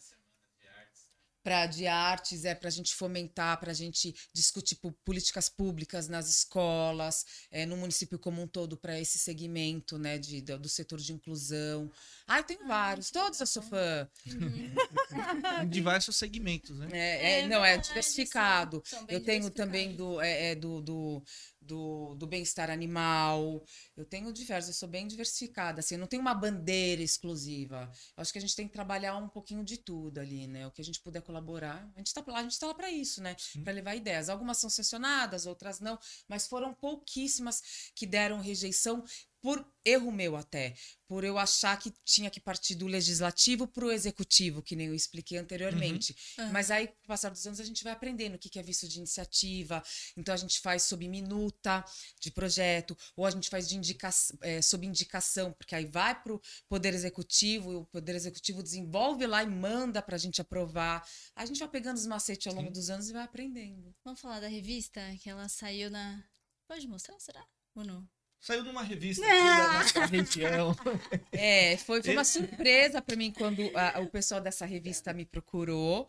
[1.41, 6.27] Pra, de artes, é para a gente fomentar, para a gente discutir políticas públicas nas
[6.29, 10.99] escolas, é, no município como um todo, para esse segmento né, de, do, do setor
[10.99, 11.89] de inclusão.
[12.27, 14.07] Ai, tem vários, todos eu sou fã.
[14.27, 14.73] Uhum.
[15.63, 16.89] Em diversos segmentos, né?
[16.91, 18.83] É, é, não, é verdade, diversificado.
[19.07, 21.23] Eu tenho também do, é, é, do, do,
[21.69, 23.63] do, do bem-estar animal.
[23.95, 25.79] Eu tenho diversos, eu sou bem diversificada.
[25.79, 27.89] Assim, eu não tenho uma bandeira exclusiva.
[28.17, 30.65] Eu acho que a gente tem que trabalhar um pouquinho de tudo ali, né?
[30.65, 31.87] O que a gente puder colaborar.
[31.95, 33.35] A gente está lá, a gente está lá para isso, né?
[33.63, 34.29] Para levar ideias.
[34.29, 39.03] Algumas são sancionadas, outras não, mas foram pouquíssimas que deram rejeição
[39.41, 40.75] por erro meu até,
[41.07, 44.93] por eu achar que tinha que partir do legislativo para o executivo, que nem eu
[44.93, 46.15] expliquei anteriormente.
[46.37, 46.51] Aham.
[46.51, 48.63] Mas aí, com o passar dos anos, a gente vai aprendendo o que que é
[48.63, 49.81] visto de iniciativa.
[50.15, 51.83] Então, a gente faz sob minuta
[52.19, 54.09] de projeto, ou a gente faz de indica
[54.41, 59.25] eh, sob indicação, porque aí vai para o Poder Executivo, e o Poder Executivo desenvolve
[59.25, 61.07] lá e manda para a gente aprovar.
[61.35, 62.73] A gente vai pegando os macetes ao longo Sim.
[62.73, 63.95] dos anos e vai aprendendo.
[64.03, 66.23] Vamos falar da revista que ela saiu na.
[66.67, 67.43] Pode mostrar, será?
[67.73, 68.07] Ou não?
[68.41, 70.75] Saiu numa revista aqui da nossa região.
[71.31, 76.07] É, foi, foi uma surpresa para mim quando a- o pessoal dessa revista me procurou,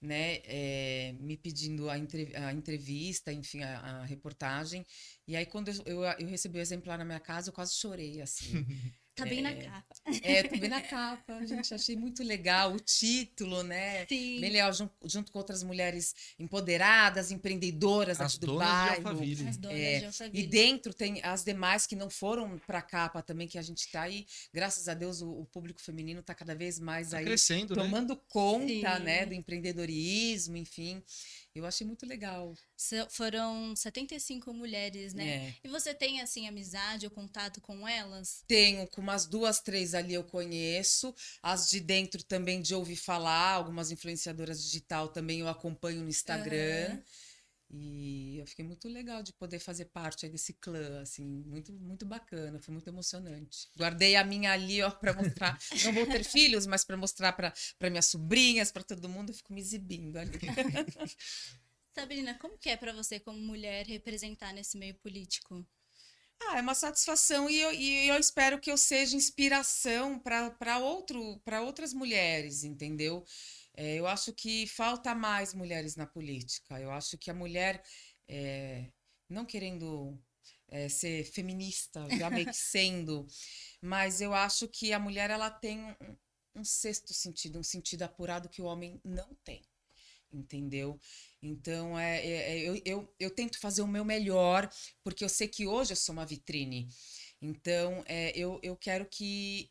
[0.00, 4.86] né, é, me pedindo a, entre- a entrevista, enfim, a, a reportagem.
[5.26, 8.20] E aí, quando eu, eu, eu recebi o exemplar na minha casa, eu quase chorei,
[8.22, 8.64] assim.
[9.14, 9.54] Tá bem na É.
[9.56, 9.94] capa.
[10.22, 14.06] É, tô bem na capa, gente, achei muito legal o título, né?
[14.06, 14.40] Sim.
[14.40, 19.08] Bem legal, jun- junto, com outras mulheres empoderadas, empreendedoras As aqui do de bairro.
[19.08, 19.48] Alphaville.
[19.48, 20.46] As donas É, de E Alphaville.
[20.46, 24.26] dentro tem as demais que não foram para capa também, que a gente tá aí.
[24.54, 27.82] Graças a Deus, o, o público feminino tá cada vez mais Tá aí crescendo, né?
[27.82, 29.02] tomando conta, Sim.
[29.04, 31.02] né, do empreendedorismo, enfim.
[31.54, 32.54] Eu achei muito legal.
[33.10, 35.28] Foram 75 mulheres, né?
[35.28, 35.54] É.
[35.64, 38.44] E você tem, assim, amizade ou contato com elas?
[38.46, 41.14] Tenho com umas duas, três ali eu conheço.
[41.42, 46.90] As de dentro também de ouvir falar, algumas influenciadoras digital também eu acompanho no Instagram.
[46.90, 47.02] Aham.
[47.72, 52.60] E eu fiquei muito legal de poder fazer parte desse clã, assim, muito, muito bacana,
[52.60, 53.68] foi muito emocionante.
[53.76, 55.56] Guardei a minha ali, ó, para mostrar.
[55.84, 57.54] Não vou ter filhos, mas para mostrar para
[57.88, 60.38] minhas sobrinhas, para todo mundo, eu fico me exibindo ali.
[61.94, 65.64] Sabrina, como que é pra você, como mulher, representar nesse meio político?
[66.42, 71.38] Ah, é uma satisfação e eu, e eu espero que eu seja inspiração para outro,
[71.44, 73.24] para outras mulheres, entendeu?
[73.80, 76.78] É, eu acho que falta mais mulheres na política.
[76.78, 77.82] Eu acho que a mulher,
[78.28, 78.90] é,
[79.26, 80.20] não querendo
[80.68, 83.26] é, ser feminista, já meio que sendo,
[83.80, 85.94] mas eu acho que a mulher ela tem um,
[86.56, 89.62] um sexto sentido, um sentido apurado que o homem não tem
[90.32, 90.96] entendeu?
[91.42, 94.70] Então, é, é, é, eu, eu, eu tento fazer o meu melhor,
[95.02, 96.86] porque eu sei que hoje eu sou uma vitrine.
[97.42, 99.68] Então, é, eu, eu quero que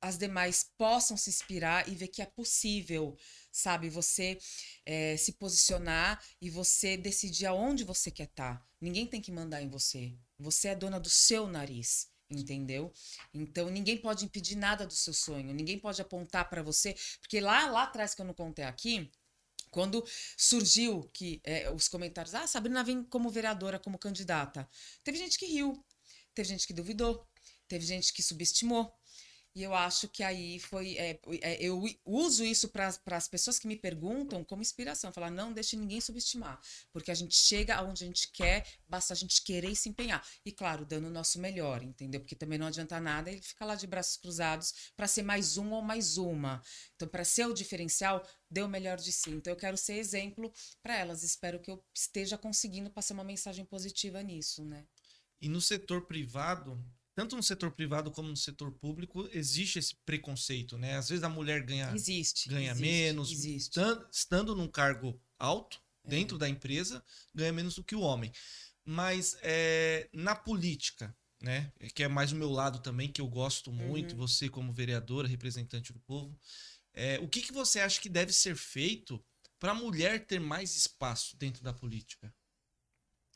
[0.00, 3.16] as demais possam se inspirar e ver que é possível,
[3.50, 3.88] sabe?
[3.90, 4.38] Você
[4.86, 8.58] é, se posicionar e você decidir aonde você quer estar.
[8.58, 8.66] Tá.
[8.80, 10.14] Ninguém tem que mandar em você.
[10.38, 12.92] Você é dona do seu nariz entendeu?
[13.32, 17.70] Então ninguém pode impedir nada do seu sonho, ninguém pode apontar para você, porque lá
[17.70, 19.10] lá atrás que eu não contei aqui,
[19.70, 20.04] quando
[20.36, 24.68] surgiu que é, os comentários, ah, Sabrina vem como vereadora, como candidata,
[25.02, 25.84] teve gente que riu,
[26.34, 27.26] teve gente que duvidou,
[27.66, 28.92] teve gente que subestimou,
[29.58, 30.96] e eu acho que aí foi.
[30.96, 35.12] É, é, eu uso isso para as pessoas que me perguntam como inspiração.
[35.12, 36.60] Falar, não deixe ninguém subestimar.
[36.92, 40.24] Porque a gente chega aonde a gente quer, basta a gente querer e se empenhar.
[40.44, 42.20] E claro, dando o nosso melhor, entendeu?
[42.20, 45.72] Porque também não adianta nada ele ficar lá de braços cruzados para ser mais um
[45.72, 46.62] ou mais uma.
[46.94, 49.30] Então, para ser o diferencial, dê o melhor de si.
[49.30, 51.24] Então, eu quero ser exemplo para elas.
[51.24, 54.86] Espero que eu esteja conseguindo passar uma mensagem positiva nisso, né?
[55.40, 56.80] E no setor privado,
[57.18, 60.96] tanto no setor privado como no setor público, existe esse preconceito, né?
[60.96, 63.80] Às vezes a mulher ganha, existe, ganha existe, menos, existe.
[64.12, 66.10] estando num cargo alto é.
[66.10, 66.38] dentro é.
[66.38, 67.04] da empresa,
[67.34, 68.30] ganha menos do que o homem.
[68.84, 71.72] Mas é, na política, né?
[71.92, 74.18] Que é mais o meu lado também, que eu gosto muito, uhum.
[74.18, 76.38] você como vereadora, representante do povo.
[76.94, 79.20] É, o que, que você acha que deve ser feito
[79.58, 82.32] para a mulher ter mais espaço dentro da política?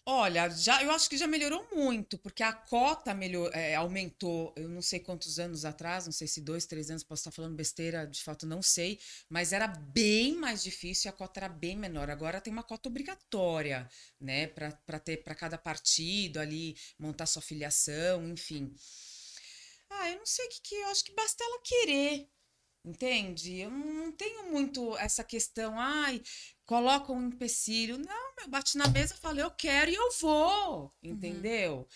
[0.04, 4.68] Olha, já, eu acho que já melhorou muito, porque a cota melhor, é, aumentou, eu
[4.68, 8.04] não sei quantos anos atrás, não sei se dois, três anos, posso estar falando besteira,
[8.04, 12.10] de fato não sei, mas era bem mais difícil e a cota era bem menor.
[12.10, 13.88] Agora tem uma cota obrigatória,
[14.20, 18.74] né, para ter para cada partido ali, montar sua filiação, enfim.
[19.90, 22.28] Ah, eu não sei o que, que eu acho que basta ela querer.
[22.84, 23.60] Entende?
[23.60, 26.20] Eu não tenho muito essa questão, ai,
[26.66, 27.96] coloca um empecilho.
[27.96, 30.92] Não, eu bati na mesa, falei, eu quero e eu vou, uhum.
[31.02, 31.76] entendeu?
[31.76, 31.86] Uhum.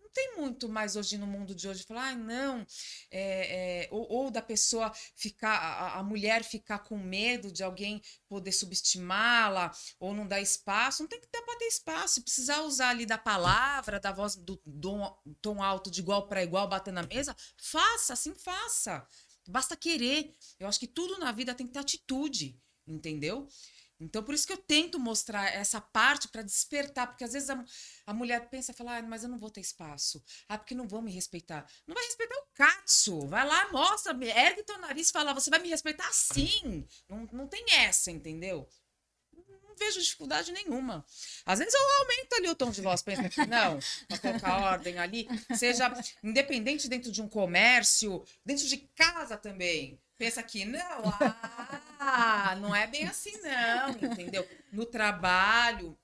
[0.00, 2.66] Não tem muito mais hoje no mundo de hoje falar, ai, não,
[3.10, 8.00] é, é, ou, ou, da pessoa ficar, a, a, mulher ficar com medo de alguém
[8.26, 11.02] poder subestimá-la ou não dar espaço.
[11.02, 12.22] Não tem que dar para ter espaço.
[12.22, 16.66] Precisar usar ali da palavra, da voz do, do tom alto de igual para igual,
[16.66, 19.06] bater na mesa, faça, assim faça.
[19.48, 20.34] Basta querer.
[20.58, 23.48] Eu acho que tudo na vida tem que ter atitude, entendeu?
[23.98, 27.64] Então, por isso que eu tento mostrar essa parte para despertar, porque às vezes a,
[28.06, 30.22] a mulher pensa, fala, ah, mas eu não vou ter espaço.
[30.48, 31.66] Ah, porque não vão me respeitar.
[31.86, 33.26] Não vai respeitar o Katsu.
[33.26, 36.86] Vai lá, mostra, ergue teu nariz e fala, você vai me respeitar sim.
[37.08, 38.68] Não, não tem essa, entendeu?
[39.78, 41.04] Vejo dificuldade nenhuma.
[41.44, 44.98] Às vezes eu aumento ali o tom de voz, pensa que não, para colocar ordem
[44.98, 49.98] ali, seja independente dentro de um comércio, dentro de casa também.
[50.18, 51.02] Pensa que não,
[52.00, 54.48] ah, não é bem assim não, entendeu?
[54.72, 55.96] No trabalho,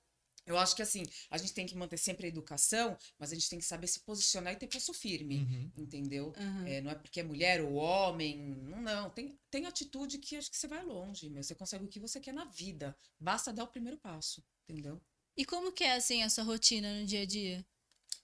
[0.45, 3.49] eu acho que assim, a gente tem que manter sempre a educação, mas a gente
[3.49, 5.71] tem que saber se posicionar e ter pulso firme, uhum.
[5.77, 6.33] entendeu?
[6.37, 6.67] Uhum.
[6.67, 9.09] É, não é porque é mulher ou homem, não, não.
[9.09, 11.41] Tem, tem atitude que acho que você vai longe, meu.
[11.41, 12.95] Você consegue o que você quer na vida.
[13.19, 15.01] Basta dar o primeiro passo, entendeu?
[15.35, 17.65] E como que é, assim, a sua rotina no dia a dia?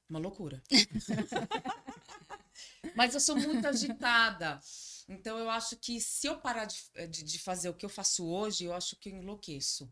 [0.10, 0.62] Uma loucura.
[2.96, 4.60] mas eu sou muito agitada.
[5.08, 6.78] Então, eu acho que se eu parar de,
[7.10, 9.92] de, de fazer o que eu faço hoje, eu acho que eu enlouqueço.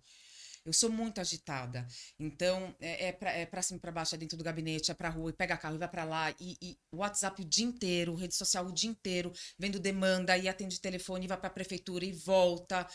[0.68, 1.88] Eu sou muito agitada.
[2.20, 4.94] Então, é, é para é pra cima e pra baixo, é dentro do gabinete, é
[4.94, 6.32] pra rua, e pega carro e vai para lá.
[6.42, 10.82] E, e WhatsApp o dia inteiro, rede social o dia inteiro, vendo demanda, e atende
[10.82, 12.86] telefone, e vai pra prefeitura e volta.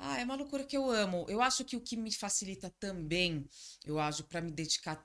[0.00, 1.26] Ah, é uma loucura que eu amo.
[1.28, 3.46] Eu acho que o que me facilita também,
[3.86, 5.04] eu acho, para me dedicar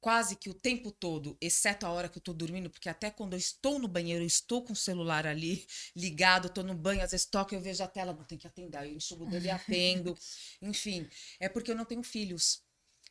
[0.00, 3.32] quase que o tempo todo, exceto a hora que eu tô dormindo, porque até quando
[3.34, 7.10] eu estou no banheiro, eu estou com o celular ali ligado, tô no banho, às
[7.10, 10.16] vezes toco eu vejo a tela, não tem que atender, eu enxugo dele e atendo.
[10.62, 11.08] Enfim,
[11.40, 12.62] é porque eu não tenho filhos.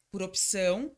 [0.09, 0.95] Por opção,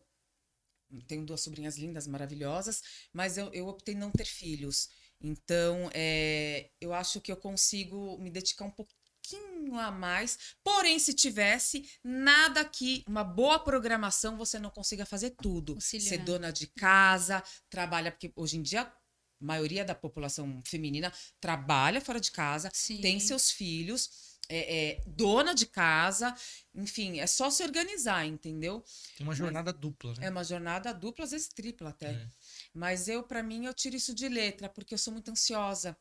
[1.07, 2.81] tenho duas sobrinhas lindas, maravilhosas,
[3.13, 4.89] mas eu, eu optei não ter filhos.
[5.21, 8.93] Então, é, eu acho que eu consigo me dedicar um pouco
[9.29, 10.37] pouquinho a mais.
[10.63, 15.73] Porém, se tivesse, nada que uma boa programação você não consiga fazer tudo.
[15.73, 16.09] Auxiliar.
[16.09, 18.91] Ser dona de casa, trabalha, porque hoje em dia a
[19.39, 23.01] maioria da população feminina trabalha fora de casa, Sim.
[23.01, 24.29] tem seus filhos.
[24.51, 26.35] É, é, dona de casa,
[26.73, 28.83] enfim, é só se organizar, entendeu?
[29.15, 30.25] Tem uma jornada Mas, dupla, né?
[30.25, 32.13] É uma jornada dupla, às vezes tripla até.
[32.13, 32.27] É.
[32.73, 35.95] Mas eu, para mim, eu tiro isso de letra, porque eu sou muito ansiosa.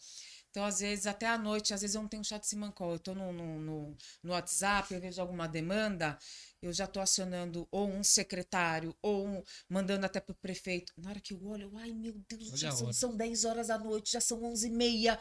[0.50, 3.14] Então, às vezes, até à noite, às vezes eu não tenho chat Simancol, eu tô
[3.14, 6.18] no, no, no, no WhatsApp, eu vejo alguma demanda,
[6.62, 10.92] eu já tô acionando ou um secretário, ou um, mandando até pro prefeito.
[10.96, 13.78] Na hora que eu olho, eu, ai meu Deus, já são, são 10 horas da
[13.78, 15.18] noite, já são 11 e meia.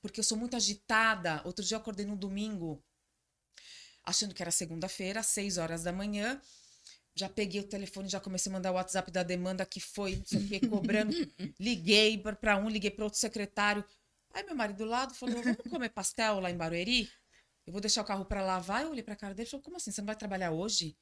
[0.00, 1.42] Porque eu sou muito agitada.
[1.44, 2.82] Outro dia eu acordei no domingo,
[4.04, 6.40] achando que era segunda-feira, às 6 horas da manhã
[7.16, 10.24] já peguei o telefone, já comecei a mandar o WhatsApp da demanda que foi, não
[10.26, 11.16] sei o que, cobrando.
[11.58, 13.82] liguei para um, liguei para outro secretário.
[14.36, 17.10] Aí meu marido do lado falou: vamos comer pastel lá em Barueri?
[17.66, 18.82] Eu vou deixar o carro para lavar.
[18.82, 19.90] Eu olhei para a cara dele e falei: como assim?
[19.90, 20.88] Você não vai trabalhar hoje?
[20.88, 20.96] Ele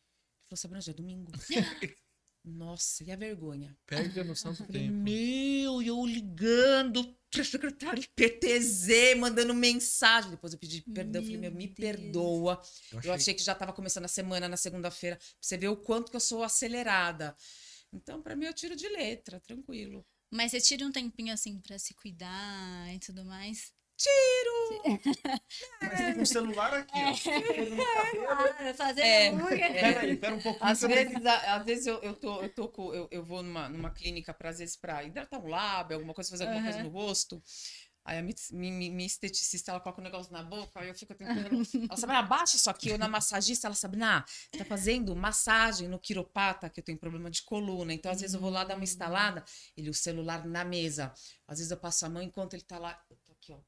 [0.49, 1.33] falou: Sabrina, hoje é domingo.
[2.45, 3.77] Nossa, e a vergonha?
[3.87, 4.93] Perde a noção do tempo.
[4.93, 10.31] Meu, e eu ligando para secretário de PTZ, mandando mensagem.
[10.31, 11.77] Depois eu pedi perdão, meu falei, meu, me Deus.
[11.77, 12.63] perdoa.
[12.93, 13.11] Eu achei...
[13.11, 13.35] eu achei...
[13.35, 15.19] que já estava começando a semana, na segunda-feira.
[15.41, 17.35] Você vê o quanto que eu sou acelerada.
[17.93, 20.07] Então, para mim, eu tiro de letra, tranquilo.
[20.35, 23.73] Mas você tira um tempinho assim para se cuidar e tudo mais?
[23.97, 25.01] Tiro!
[25.81, 27.11] Mas tem um celular aqui, ó.
[28.29, 30.17] Ah, fazer é, é.
[30.17, 30.69] Pera um pouquinho.
[30.69, 33.91] Às vezes, às vezes eu, eu, tô, eu, tô com, eu, eu vou numa, numa
[33.93, 36.73] clínica, para às vezes, para hidratar um lábio, alguma coisa, fazer alguma uhum.
[36.73, 37.41] coisa no rosto.
[38.05, 41.49] Aí a minha, esteticista, ela coloca o um negócio na boca, aí eu fico tentando.
[41.89, 42.93] Ela sabe, abaixa isso aqui.
[42.93, 44.23] Ou na massagista, ela sabe, nah,
[44.57, 47.95] tá fazendo massagem no quiropata, que eu tenho problema de coluna.
[47.95, 49.43] Então, às vezes, eu vou lá dar uma instalada,
[49.75, 51.15] ele, o celular na mesa.
[51.49, 53.03] Às vezes, eu passo a mão enquanto ele tá lá.
[53.09, 53.59] Eu tô aqui, ó.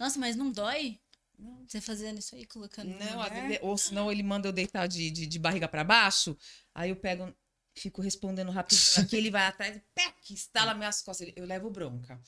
[0.00, 0.98] Nossa, mas não dói?
[1.38, 1.64] Não.
[1.68, 2.88] Você fazendo isso aí, colocando.
[2.88, 6.36] Não, às vezes, ou senão ele manda eu deitar de, de, de barriga para baixo,
[6.74, 7.32] aí eu pego,
[7.76, 12.20] fico respondendo rapidinho aqui, ele vai atrás, pec, instala minhas costas, eu levo bronca.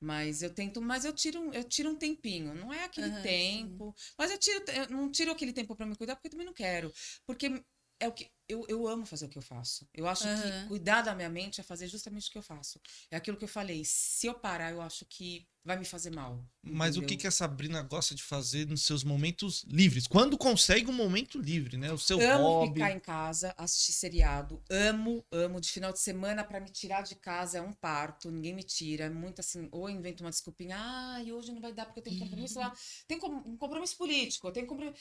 [0.00, 2.54] Mas eu tento, mas eu tiro, eu tiro um tempinho.
[2.54, 3.94] Não é aquele uhum, tempo.
[3.96, 4.14] Sim.
[4.18, 6.52] Mas eu tiro, eu não tiro aquele tempo para me cuidar, porque eu também não
[6.52, 6.92] quero.
[7.24, 7.62] Porque
[7.98, 9.88] é o que eu, eu amo fazer o que eu faço.
[9.94, 10.36] Eu acho uhum.
[10.36, 12.80] que cuidar da minha mente é fazer justamente o que eu faço.
[13.10, 13.82] É aquilo que eu falei.
[13.84, 16.40] Se eu parar, eu acho que vai me fazer mal.
[16.62, 17.04] Mas entendeu?
[17.04, 20.06] o que, que a Sabrina gosta de fazer nos seus momentos livres?
[20.06, 21.92] Quando consegue um momento livre, né?
[21.92, 22.74] O seu amo hobby.
[22.74, 24.62] ficar em casa, assistir seriado.
[24.70, 25.60] Amo, amo.
[25.60, 28.30] De final de semana, para me tirar de casa é um parto.
[28.30, 29.06] Ninguém me tira.
[29.06, 30.76] É muito assim, ou invento uma desculpinha.
[30.78, 32.72] Ah, e hoje não vai dar porque eu tenho compromisso lá.
[33.08, 34.46] Tem um compromisso político.
[34.46, 34.96] Eu tenho compromisso...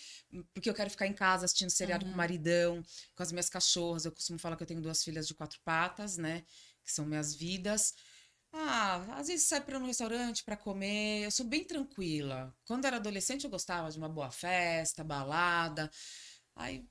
[0.52, 2.12] Porque eu quero ficar em casa assistindo seriado uhum.
[2.12, 2.84] com o maridão,
[3.16, 4.06] com as minhas cachorras.
[4.06, 6.44] Eu costumo falar que eu tenho duas filhas de quatro patas, né?
[6.84, 7.94] Que são minhas vidas.
[8.58, 11.26] Ah, às vezes sai para um restaurante para comer.
[11.26, 12.56] Eu sou bem tranquila.
[12.66, 15.92] Quando era adolescente, eu gostava de uma boa festa, balada.
[16.56, 16.88] Aí,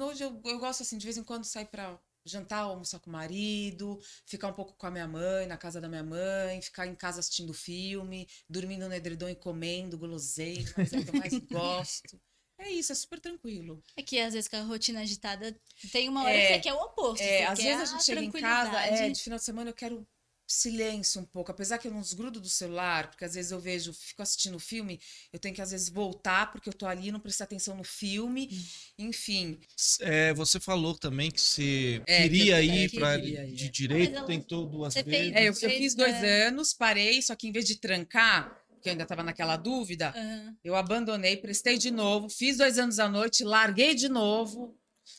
[0.00, 3.12] hoje eu, eu gosto assim, de vez em quando sair para jantar, almoçar com o
[3.12, 6.94] marido, ficar um pouco com a minha mãe, na casa da minha mãe, ficar em
[6.94, 12.20] casa assistindo filme, dormindo no edredom e comendo guloseimas, é o que eu mais gosto.
[12.56, 13.82] É isso, é super tranquilo.
[13.96, 15.58] É que às vezes com a rotina agitada
[15.90, 17.22] tem uma hora é, que você quer o oposto.
[17.22, 20.06] É, às vezes a gente chega em casa, é, de final de semana eu quero
[20.50, 23.92] silêncio um pouco, apesar que eu não desgrudo do celular, porque às vezes eu vejo,
[23.92, 25.00] fico assistindo o filme,
[25.32, 28.48] eu tenho que às vezes voltar porque eu tô ali, não prestar atenção no filme,
[28.50, 29.06] hum.
[29.06, 29.60] enfim.
[30.00, 34.24] É, você falou também que você é, queria que eu, ir é, para de direito,
[34.26, 35.32] tentou duas vezes.
[35.32, 36.48] É, eu, eu, fiz dois é.
[36.48, 40.56] anos, parei, só que em vez de trancar, que eu ainda estava naquela dúvida, uhum.
[40.64, 44.76] eu abandonei, prestei de novo, fiz dois anos à noite, larguei de novo.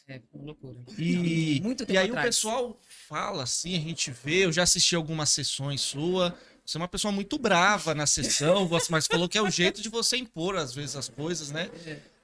[0.08, 0.80] É, loucura.
[0.98, 2.26] E, Muito tempo e aí atrás.
[2.26, 6.34] o pessoal fala assim, a gente vê, eu já assisti algumas sessões sua.
[6.66, 9.90] Você é uma pessoa muito brava na sessão, mas falou que é o jeito de
[9.90, 11.70] você impor, às vezes, as coisas, né?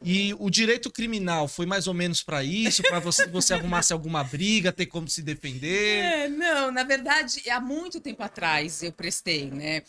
[0.01, 4.23] E o direito criminal foi mais ou menos para isso, para você, você arrumasse alguma
[4.23, 6.05] briga, ter como se defender?
[6.05, 9.81] É, não, na verdade, há muito tempo atrás eu prestei, né?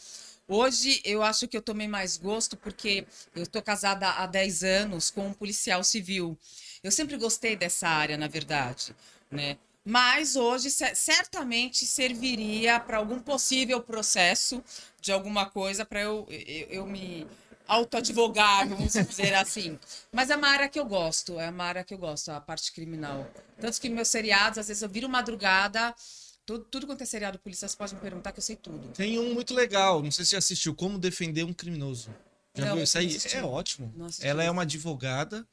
[0.48, 5.10] Hoje eu acho que eu tomei mais gosto porque eu estou casada há 10 anos
[5.10, 6.36] com um policial civil.
[6.82, 8.96] Eu sempre gostei dessa área, na verdade,
[9.30, 9.56] né?
[9.88, 14.62] Mas hoje certamente serviria para algum possível processo
[15.00, 17.26] de alguma coisa para eu, eu, eu, me
[17.66, 19.78] autoadvogar, vamos dizer assim.
[20.12, 22.70] Mas é uma área que eu gosto, é uma área que eu gosto, a parte
[22.70, 23.26] criminal.
[23.58, 25.94] Tanto que meus seriados, às vezes eu viro madrugada,
[26.44, 28.88] tudo, tudo quanto é seriado polícia, você pode me perguntar que eu sei tudo.
[28.88, 32.14] Tem um muito legal, não sei se você assistiu, Como Defender um Criminoso.
[32.54, 33.16] Já não, viu isso aí?
[33.32, 33.94] É ótimo.
[34.20, 35.46] Ela é uma advogada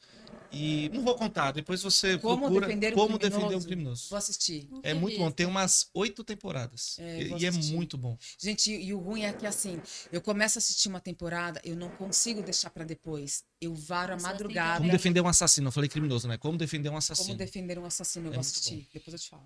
[0.51, 3.41] e não vou contar, depois você como procura defender um como criminoso.
[3.41, 4.09] defender um criminoso.
[4.09, 4.69] Vou assistir.
[4.83, 6.97] É muito bom, tem umas oito temporadas.
[6.99, 8.17] É, e, e é muito bom.
[8.39, 9.81] Gente, e, e, o ruim é que assim,
[10.11, 13.43] eu começo a assistir uma temporada, eu não consigo deixar para depois.
[13.59, 14.79] Eu varo a madrugada.
[14.79, 15.67] Como defender um assassino?
[15.67, 16.37] Eu falei criminoso, né?
[16.37, 17.27] Como defender um assassino?
[17.27, 18.75] Como defender um assassino, eu é vou assistir.
[18.75, 18.89] Bom.
[18.93, 19.43] Depois eu te falo.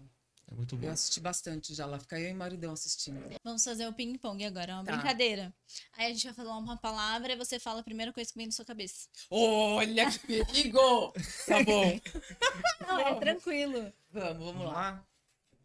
[0.51, 0.87] É muito bom.
[0.87, 3.21] Eu assisti bastante já lá, fica eu e maridão assistindo.
[3.43, 4.93] Vamos fazer o ping-pong agora, é uma tá.
[4.93, 5.53] brincadeira.
[5.93, 8.47] Aí a gente vai falar uma palavra e você fala a primeira coisa que vem
[8.47, 9.07] na sua cabeça.
[9.29, 11.13] Olha que perigo!
[11.45, 11.99] tá bom.
[12.81, 13.93] Não, é tranquilo.
[14.11, 15.05] Vamos, vamos lá.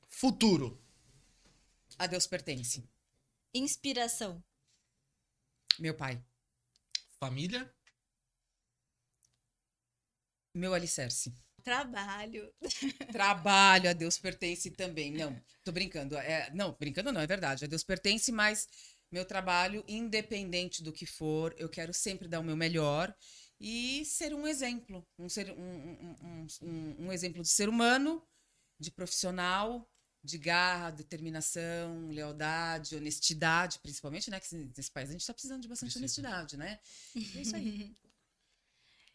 [0.07, 0.79] Futuro.
[1.99, 2.85] A Deus pertence.
[3.55, 4.43] Inspiração.
[5.79, 6.23] Meu pai.
[7.19, 7.73] Família?
[10.53, 11.33] Meu alicerce.
[11.65, 12.53] Trabalho.
[13.11, 15.11] Trabalho, a Deus pertence também.
[15.11, 15.35] Não,
[15.65, 16.17] tô brincando.
[16.17, 17.65] É, não, brincando não, é verdade.
[17.65, 18.69] A Deus pertence, mas
[19.11, 23.15] meu trabalho, independente do que for, eu quero sempre dar o meu melhor
[23.59, 25.07] e ser um exemplo.
[25.19, 28.23] Um, ser, um, um, um, um exemplo de ser humano,
[28.79, 29.89] de profissional,
[30.23, 34.39] de garra, determinação, lealdade, honestidade, principalmente, né?
[34.39, 36.27] Que nesse país a gente está precisando de bastante Precisa.
[36.29, 36.79] honestidade, né?
[37.15, 37.95] é isso aí.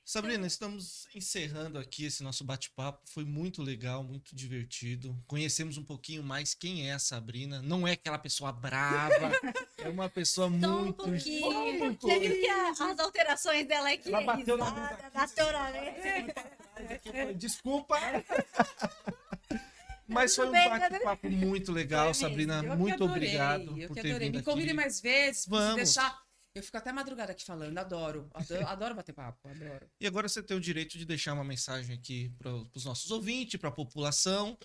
[0.09, 2.99] Sabrina, estamos encerrando aqui esse nosso bate-papo.
[3.05, 5.15] Foi muito legal, muito divertido.
[5.27, 7.61] Conhecemos um pouquinho mais quem é a Sabrina.
[7.61, 9.13] Não é aquela pessoa brava,
[9.77, 11.03] é uma pessoa Só muito.
[11.03, 11.77] Um pouquinho.
[11.77, 12.07] Muito...
[12.07, 16.33] Você viu que as alterações dela aqui Ela bateu risada, naturalmente.
[17.37, 17.99] Desculpa.
[20.09, 22.63] Mas foi um bate-papo muito legal, Sabrina.
[22.75, 25.45] muito obrigado eu por ter vindo Me convide mais vezes.
[25.45, 25.75] Vamos.
[25.75, 26.19] deixar
[26.55, 28.29] eu fico até madrugada aqui falando, adoro.
[28.33, 29.89] Adoro, adoro bater papo, adoro.
[29.99, 33.59] E agora você tem o direito de deixar uma mensagem aqui para os nossos ouvintes,
[33.59, 34.57] para a população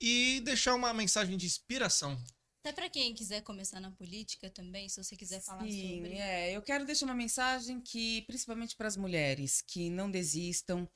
[0.00, 2.16] e deixar uma mensagem de inspiração.
[2.60, 6.14] Até para quem quiser começar na política também, se você quiser falar Sim, sobre.
[6.14, 6.56] é.
[6.56, 10.88] Eu quero deixar uma mensagem que, principalmente para as mulheres, que não desistam,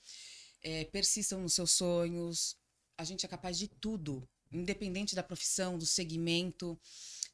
[0.62, 2.57] é, persistam nos seus sonhos.
[2.99, 6.79] A gente é capaz de tudo, independente da profissão, do segmento.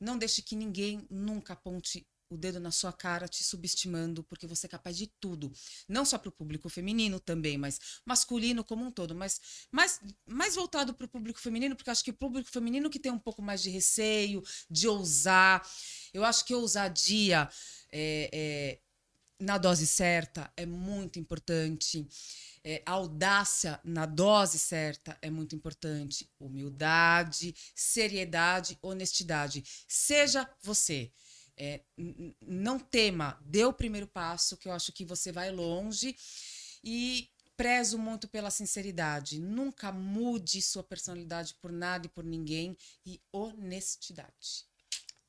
[0.00, 4.66] Não deixe que ninguém nunca aponte o dedo na sua cara te subestimando, porque você
[4.66, 5.52] é capaz de tudo.
[5.88, 9.14] Não só para o público feminino também, mas masculino como um todo.
[9.14, 9.40] Mas
[9.72, 13.12] mais, mais voltado para o público feminino, porque acho que o público feminino que tem
[13.12, 15.66] um pouco mais de receio, de ousar.
[16.12, 17.48] Eu acho que ousadia
[17.90, 18.78] é, é,
[19.40, 22.06] na dose certa é muito importante.
[22.64, 26.28] É, audácia na dose certa é muito importante.
[26.38, 29.64] Humildade, seriedade, honestidade.
[29.86, 31.10] Seja você.
[31.58, 31.82] É,
[32.40, 36.16] não tema, dê o primeiro passo, que eu acho que você vai longe.
[36.84, 39.40] E prezo muito pela sinceridade.
[39.40, 42.76] Nunca mude sua personalidade por nada e por ninguém.
[43.04, 44.68] E honestidade.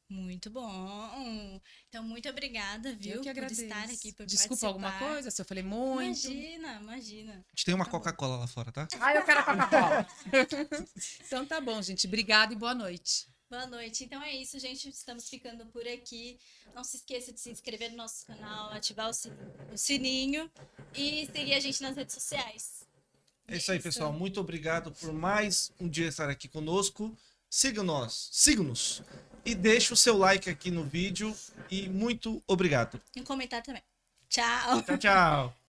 [0.09, 1.61] Muito bom.
[1.88, 3.61] Então, muito obrigada, viu, eu que agradeço.
[3.61, 4.67] por estar aqui, por Desculpa participar.
[4.67, 6.32] alguma coisa se eu falei muito.
[6.32, 7.34] Imagina, imagina.
[7.34, 8.88] A gente tem uma tá Coca-Cola lá fora, tá?
[8.99, 10.07] Ah, eu quero a Coca-Cola.
[11.25, 12.07] então tá bom, gente.
[12.07, 13.27] Obrigada e boa noite.
[13.50, 14.04] Boa noite.
[14.04, 14.89] Então é isso, gente.
[14.89, 16.38] Estamos ficando por aqui.
[16.76, 20.50] Não se esqueça de se inscrever no nosso canal, ativar o sininho
[20.93, 22.88] e seguir a gente nas redes sociais.
[23.47, 24.14] É isso aí, pessoal.
[24.14, 27.16] Muito obrigado por mais um dia estar aqui conosco.
[27.50, 29.02] Siga-nos, siga-nos
[29.43, 31.36] e deixe o seu like aqui no vídeo
[31.72, 33.02] e muito obrigado.
[33.16, 33.82] E um comentário também.
[34.30, 34.84] Tchau.
[34.84, 35.56] Tchau, tchau.